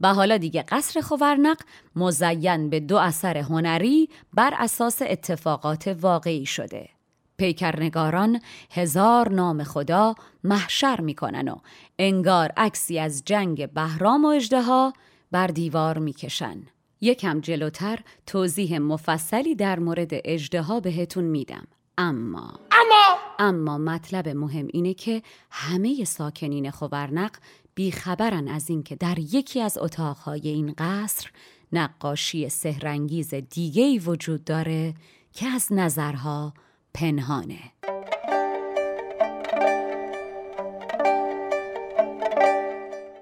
و 0.01 0.13
حالا 0.13 0.37
دیگه 0.37 0.61
قصر 0.61 1.01
خورنق 1.01 1.61
مزین 1.95 2.69
به 2.69 2.79
دو 2.79 2.97
اثر 2.97 3.37
هنری 3.37 4.09
بر 4.33 4.53
اساس 4.57 5.01
اتفاقات 5.01 5.87
واقعی 6.01 6.45
شده. 6.45 6.89
پیکرنگاران 7.37 8.41
هزار 8.71 9.29
نام 9.29 9.63
خدا 9.63 10.15
محشر 10.43 11.01
می‌کنن 11.01 11.47
و 11.47 11.55
انگار 11.99 12.51
عکسی 12.57 12.99
از 12.99 13.23
جنگ 13.25 13.73
بهرام 13.73 14.25
و 14.25 14.27
اجدها 14.27 14.93
بر 15.31 15.47
دیوار 15.47 15.97
می‌کشن. 15.97 16.57
یکم 17.01 17.41
جلوتر 17.41 17.99
توضیح 18.25 18.77
مفصلی 18.77 19.55
در 19.55 19.79
مورد 19.79 20.09
اجدها 20.11 20.79
بهتون 20.79 21.23
میدم. 21.23 21.67
اما 21.97 22.59
اما! 22.71 23.17
اما 23.39 23.77
مطلب 23.77 24.29
مهم 24.29 24.67
اینه 24.73 24.93
که 24.93 25.21
همه 25.51 26.03
ساکنین 26.03 26.71
خورنق 26.71 27.31
بیخبرن 27.75 28.47
از 28.47 28.69
اینکه 28.69 28.95
در 28.95 29.19
یکی 29.19 29.61
از 29.61 29.77
اتاقهای 29.77 30.47
این 30.47 30.73
قصر 30.77 31.31
نقاشی 31.73 32.49
سهرنگیز 32.49 33.33
دیگهی 33.33 33.99
وجود 33.99 34.43
داره 34.43 34.93
که 35.33 35.47
از 35.47 35.67
نظرها 35.71 36.53
پنهانه. 36.93 37.59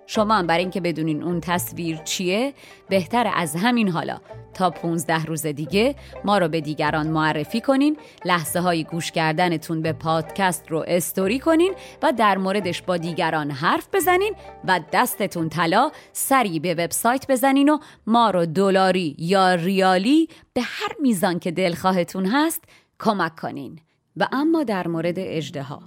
شما 0.05 0.35
هم 0.35 0.47
برای 0.47 0.61
اینکه 0.61 0.81
بدونین 0.81 1.23
اون 1.23 1.41
تصویر 1.41 1.97
چیه 1.97 2.53
بهتر 2.89 3.31
از 3.35 3.55
همین 3.55 3.89
حالا. 3.89 4.19
تا 4.53 4.69
15 4.69 5.25
روز 5.25 5.45
دیگه 5.45 5.95
ما 6.25 6.37
رو 6.37 6.47
به 6.47 6.61
دیگران 6.61 7.07
معرفی 7.07 7.61
کنین 7.61 7.97
لحظه 8.25 8.59
های 8.59 8.83
گوش 8.83 9.11
کردنتون 9.11 9.81
به 9.81 9.93
پادکست 9.93 10.71
رو 10.71 10.85
استوری 10.87 11.39
کنین 11.39 11.73
و 12.03 12.13
در 12.17 12.37
موردش 12.37 12.81
با 12.81 12.97
دیگران 12.97 13.51
حرف 13.51 13.87
بزنین 13.93 14.35
و 14.67 14.79
دستتون 14.93 15.49
طلا 15.49 15.91
سری 16.13 16.59
به 16.59 16.73
وبسایت 16.73 17.25
بزنین 17.29 17.69
و 17.69 17.77
ما 18.07 18.29
رو 18.29 18.45
دلاری 18.45 19.15
یا 19.19 19.53
ریالی 19.53 20.29
به 20.53 20.61
هر 20.61 20.95
میزان 20.99 21.39
که 21.39 21.51
دلخواهتون 21.51 22.25
هست 22.25 22.63
کمک 23.01 23.35
کنین. 23.35 23.79
و 24.17 24.27
اما 24.31 24.63
در 24.63 24.87
مورد 24.87 25.15
اجدها 25.17 25.81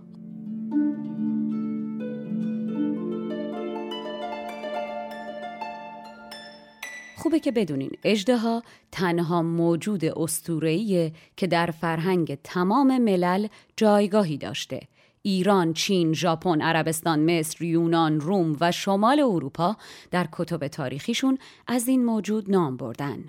خوبه 7.17 7.41
که 7.41 7.53
بدونین 7.53 7.91
اجدها 8.05 8.63
تنها 8.93 9.43
موجود 9.43 10.05
استورهیه 10.05 11.13
که 11.37 11.47
در 11.47 11.67
فرهنگ 11.67 12.39
تمام 12.45 12.99
ملل 12.99 13.47
جایگاهی 13.77 14.39
داشته. 14.39 14.81
ایران، 15.23 15.73
چین، 15.73 16.13
ژاپن، 16.13 16.61
عربستان، 16.61 17.39
مصر، 17.39 17.65
یونان، 17.65 18.21
روم 18.21 18.57
و 18.61 18.73
شمال 18.73 19.21
اروپا 19.21 19.77
در 20.11 20.29
کتب 20.33 20.69
تاریخیشون 20.69 21.39
از 21.67 21.89
این 21.89 22.05
موجود 22.05 22.51
نام 22.51 22.77
بردن. 22.77 23.25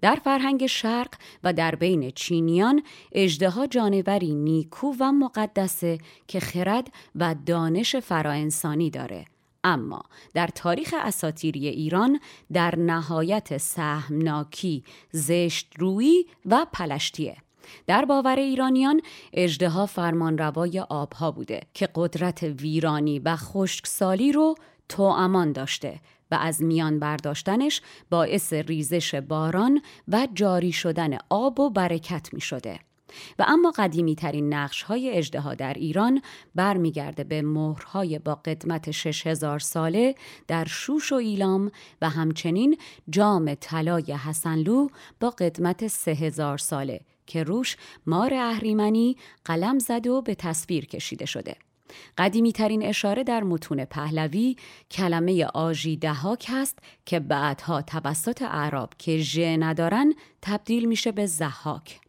در 0.00 0.14
فرهنگ 0.24 0.66
شرق 0.66 1.14
و 1.44 1.52
در 1.52 1.74
بین 1.74 2.10
چینیان 2.10 2.82
اجدها 3.12 3.66
جانوری 3.66 4.34
نیکو 4.34 4.94
و 5.00 5.12
مقدسه 5.12 5.98
که 6.28 6.40
خرد 6.40 6.92
و 7.14 7.34
دانش 7.46 7.96
فراانسانی 7.96 8.90
داره. 8.90 9.24
اما 9.64 10.02
در 10.34 10.46
تاریخ 10.46 10.94
اساتیری 10.98 11.68
ایران 11.68 12.20
در 12.52 12.78
نهایت 12.78 13.56
سهمناکی 13.56 14.84
زشت 15.12 15.72
روی 15.78 16.26
و 16.46 16.66
پلشتیه. 16.72 17.36
در 17.86 18.04
باور 18.04 18.36
ایرانیان 18.36 19.00
اجدها 19.32 19.86
فرمانروای 19.86 20.80
آبها 20.80 21.30
بوده 21.30 21.60
که 21.74 21.88
قدرت 21.94 22.42
ویرانی 22.42 23.18
و 23.18 23.36
خشکسالی 23.36 24.32
رو 24.32 24.54
تو 24.88 25.02
امان 25.02 25.52
داشته 25.52 26.00
و 26.30 26.34
از 26.34 26.62
میان 26.62 26.98
برداشتنش 26.98 27.80
باعث 28.10 28.52
ریزش 28.52 29.14
باران 29.14 29.82
و 30.08 30.28
جاری 30.34 30.72
شدن 30.72 31.18
آب 31.28 31.60
و 31.60 31.70
برکت 31.70 32.34
می 32.34 32.40
شده. 32.40 32.78
و 33.38 33.44
اما 33.48 33.72
قدیمی 33.76 34.14
ترین 34.14 34.54
نقش 34.54 34.82
های 34.82 35.10
اجدها 35.10 35.54
در 35.54 35.74
ایران 35.74 36.22
برمیگرده 36.54 37.24
به 37.24 37.42
مهرهای 37.42 38.18
با 38.18 38.34
قدمت 38.34 38.90
6000 38.90 39.58
ساله 39.58 40.14
در 40.48 40.64
شوش 40.64 41.12
و 41.12 41.14
ایلام 41.14 41.70
و 42.02 42.08
همچنین 42.08 42.78
جام 43.10 43.54
طلای 43.54 44.12
حسنلو 44.12 44.88
با 45.20 45.30
قدمت 45.30 45.86
3000 45.86 46.58
ساله 46.58 47.00
که 47.26 47.42
روش 47.42 47.76
مار 48.06 48.34
اهریمنی 48.34 49.16
قلم 49.44 49.78
زده 49.78 50.10
و 50.10 50.22
به 50.22 50.34
تصویر 50.34 50.86
کشیده 50.86 51.26
شده. 51.26 51.56
قدیمی 52.18 52.52
ترین 52.52 52.82
اشاره 52.82 53.24
در 53.24 53.42
متون 53.42 53.84
پهلوی 53.84 54.56
کلمه 54.90 55.44
آژی 55.44 55.96
دهاک 55.96 56.46
هست 56.48 56.78
که 57.06 57.20
بعدها 57.20 57.82
توسط 57.82 58.42
اعراب 58.42 58.92
که 58.98 59.18
ژ 59.18 59.38
ندارن 59.38 60.14
تبدیل 60.42 60.84
میشه 60.84 61.12
به 61.12 61.26
زهاک. 61.26 62.00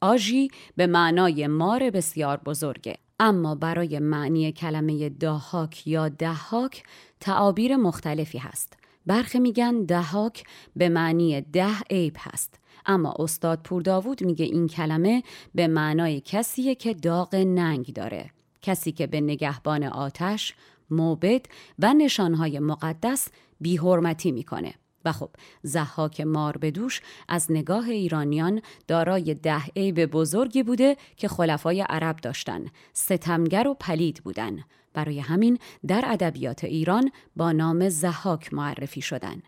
آژی 0.00 0.48
به 0.76 0.86
معنای 0.86 1.46
مار 1.46 1.90
بسیار 1.90 2.36
بزرگه. 2.36 2.96
اما 3.20 3.54
برای 3.54 3.98
معنی 3.98 4.52
کلمه 4.52 5.08
داهاک 5.08 5.86
یا 5.86 6.08
دهاک 6.08 6.82
تعابیر 7.20 7.76
مختلفی 7.76 8.38
هست. 8.38 8.72
برخی 9.06 9.38
میگن 9.38 9.84
دهاک 9.84 10.44
به 10.76 10.88
معنی 10.88 11.40
ده 11.40 11.80
عیب 11.90 12.16
هست. 12.18 12.54
اما 12.86 13.14
استاد 13.18 13.62
پورداوود 13.62 14.24
میگه 14.24 14.44
این 14.44 14.66
کلمه 14.66 15.22
به 15.54 15.68
معنای 15.68 16.20
کسیه 16.20 16.74
که 16.74 16.94
داغ 16.94 17.34
ننگ 17.34 17.92
داره. 17.92 18.30
کسی 18.66 18.92
که 18.92 19.06
به 19.06 19.20
نگهبان 19.20 19.84
آتش، 19.84 20.54
موبد 20.90 21.46
و 21.78 21.94
نشانهای 21.94 22.58
مقدس 22.58 23.28
بیحرمتی 23.60 24.32
می‌کنه. 24.32 24.74
و 25.04 25.12
خب 25.12 25.30
زحاک 25.62 26.20
مار 26.20 26.56
بدوش 26.56 27.00
از 27.28 27.46
نگاه 27.52 27.88
ایرانیان 27.88 28.60
دارای 28.88 29.34
ده 29.34 29.62
عیب 29.76 30.06
بزرگی 30.06 30.62
بوده 30.62 30.96
که 31.16 31.28
خلفای 31.28 31.80
عرب 31.80 32.16
داشتن. 32.16 32.64
ستمگر 32.92 33.68
و 33.68 33.74
پلید 33.74 34.20
بودن. 34.24 34.64
برای 34.94 35.20
همین 35.20 35.58
در 35.86 36.04
ادبیات 36.06 36.64
ایران 36.64 37.10
با 37.36 37.52
نام 37.52 37.88
زحاک 37.88 38.54
معرفی 38.54 39.00
شدن. 39.00 39.42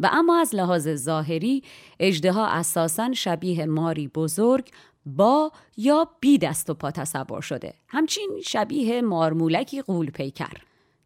و 0.00 0.10
اما 0.12 0.40
از 0.40 0.54
لحاظ 0.54 0.88
ظاهری 0.94 1.62
اجدها 2.00 2.46
اساسا 2.46 3.12
شبیه 3.12 3.66
ماری 3.66 4.08
بزرگ 4.08 4.70
با 5.06 5.52
یا 5.76 6.08
بی 6.20 6.38
دست 6.38 6.70
و 6.70 6.74
پا 6.74 6.90
تصور 6.90 7.40
شده 7.40 7.74
همچین 7.88 8.30
شبیه 8.44 9.02
مارمولکی 9.02 9.82
قول 9.82 10.10
پیکر 10.10 10.56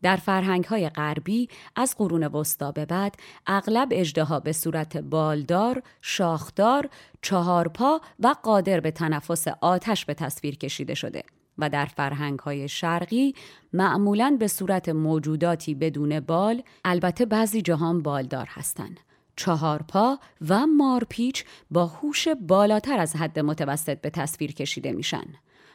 در 0.03 0.16
فرهنگ 0.16 0.64
های 0.64 0.88
غربی 0.88 1.49
از 1.76 1.94
قرون 1.99 2.22
وسطا 2.22 2.72
به 2.72 2.86
بعد 2.86 3.16
اغلب 3.46 3.88
اجدها 3.92 4.40
به 4.40 4.53
صورت 4.53 4.96
بالدار، 4.96 5.82
شاخدار، 6.03 6.88
چهارپا 7.22 8.01
و 8.20 8.34
قادر 8.42 8.80
به 8.80 8.90
تنفس 8.90 9.49
آتش 9.49 10.05
به 10.05 10.14
تصویر 10.14 10.57
کشیده 10.57 10.94
شده 10.94 11.22
و 11.59 11.70
در 11.70 11.86
فرهنگ 11.86 12.38
های 12.38 12.68
شرقی 12.68 13.34
معمولا 13.72 14.36
به 14.40 14.49
صورت 14.49 14.88
موجوداتی 14.88 15.74
بدون 15.74 16.20
بال 16.20 16.62
البته 16.84 17.26
بعضی 17.26 17.62
جهان 17.62 18.03
بالدار 18.03 18.46
هستند. 18.51 19.01
چهارپا 19.39 20.18
و 20.49 20.66
مارپیچ 20.66 21.45
با 21.70 21.86
هوش 21.86 22.28
بالاتر 22.28 22.99
از 22.99 23.16
حد 23.16 23.39
متوسط 23.39 24.01
به 24.01 24.11
تصویر 24.11 24.53
کشیده 24.53 24.93
میشن. 24.93 25.24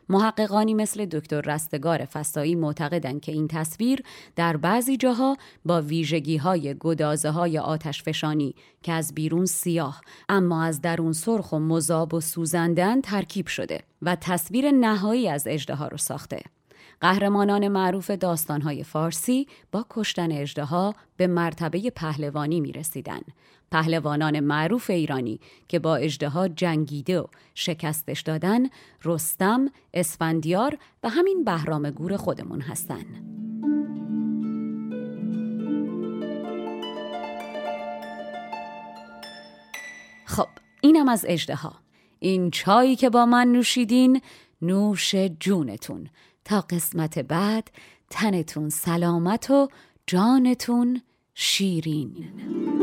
محققانی 0.09 0.73
مثل 0.73 1.05
دکتر 1.05 1.41
رستگار 1.41 2.05
فسایی 2.05 2.55
معتقدند 2.55 3.21
که 3.21 3.31
این 3.31 3.47
تصویر 3.47 4.03
در 4.35 4.57
بعضی 4.57 4.97
جاها 4.97 5.37
با 5.65 5.81
ویژگی 5.81 6.37
های 6.37 6.75
گدازه 6.79 7.29
های 7.29 7.57
آتش 7.57 8.03
فشانی 8.03 8.55
که 8.83 8.91
از 8.91 9.13
بیرون 9.15 9.45
سیاه 9.45 10.01
اما 10.29 10.63
از 10.63 10.81
درون 10.81 11.13
سرخ 11.13 11.51
و 11.51 11.59
مذاب 11.59 12.13
و 12.13 12.21
سوزندن 12.21 13.01
ترکیب 13.01 13.47
شده 13.47 13.79
و 14.01 14.15
تصویر 14.15 14.71
نهایی 14.71 15.29
از 15.29 15.47
اجدها 15.47 15.87
رو 15.87 15.97
ساخته. 15.97 16.41
قهرمانان 17.03 17.67
معروف 17.67 18.11
داستانهای 18.11 18.83
فارسی 18.83 19.47
با 19.71 19.85
کشتن 19.89 20.31
اجدها 20.31 20.95
به 21.17 21.27
مرتبه 21.27 21.89
پهلوانی 21.89 22.61
می 22.61 22.71
رسیدن. 22.71 23.21
پهلوانان 23.71 24.39
معروف 24.39 24.89
ایرانی 24.89 25.39
که 25.67 25.79
با 25.79 25.95
اجدها 25.95 26.47
جنگیده 26.47 27.19
و 27.19 27.25
شکستش 27.55 28.21
دادن 28.21 28.69
رستم، 29.05 29.69
اسفندیار 29.93 30.77
و 31.03 31.09
همین 31.09 31.43
بهرام 31.43 31.89
گور 31.89 32.17
خودمون 32.17 32.61
هستن. 32.61 33.05
خب 40.25 40.47
اینم 40.81 41.09
از 41.09 41.25
اجدها 41.27 41.73
این 42.19 42.51
چایی 42.51 42.95
که 42.95 43.09
با 43.09 43.25
من 43.25 43.47
نوشیدین 43.47 44.21
نوش 44.61 45.15
جونتون 45.15 46.09
تا 46.45 46.61
قسمت 46.61 47.19
بعد 47.19 47.71
تنتون 48.09 48.69
سلامت 48.69 49.51
و 49.51 49.67
جانتون 50.07 51.01
شیرین. 51.33 52.82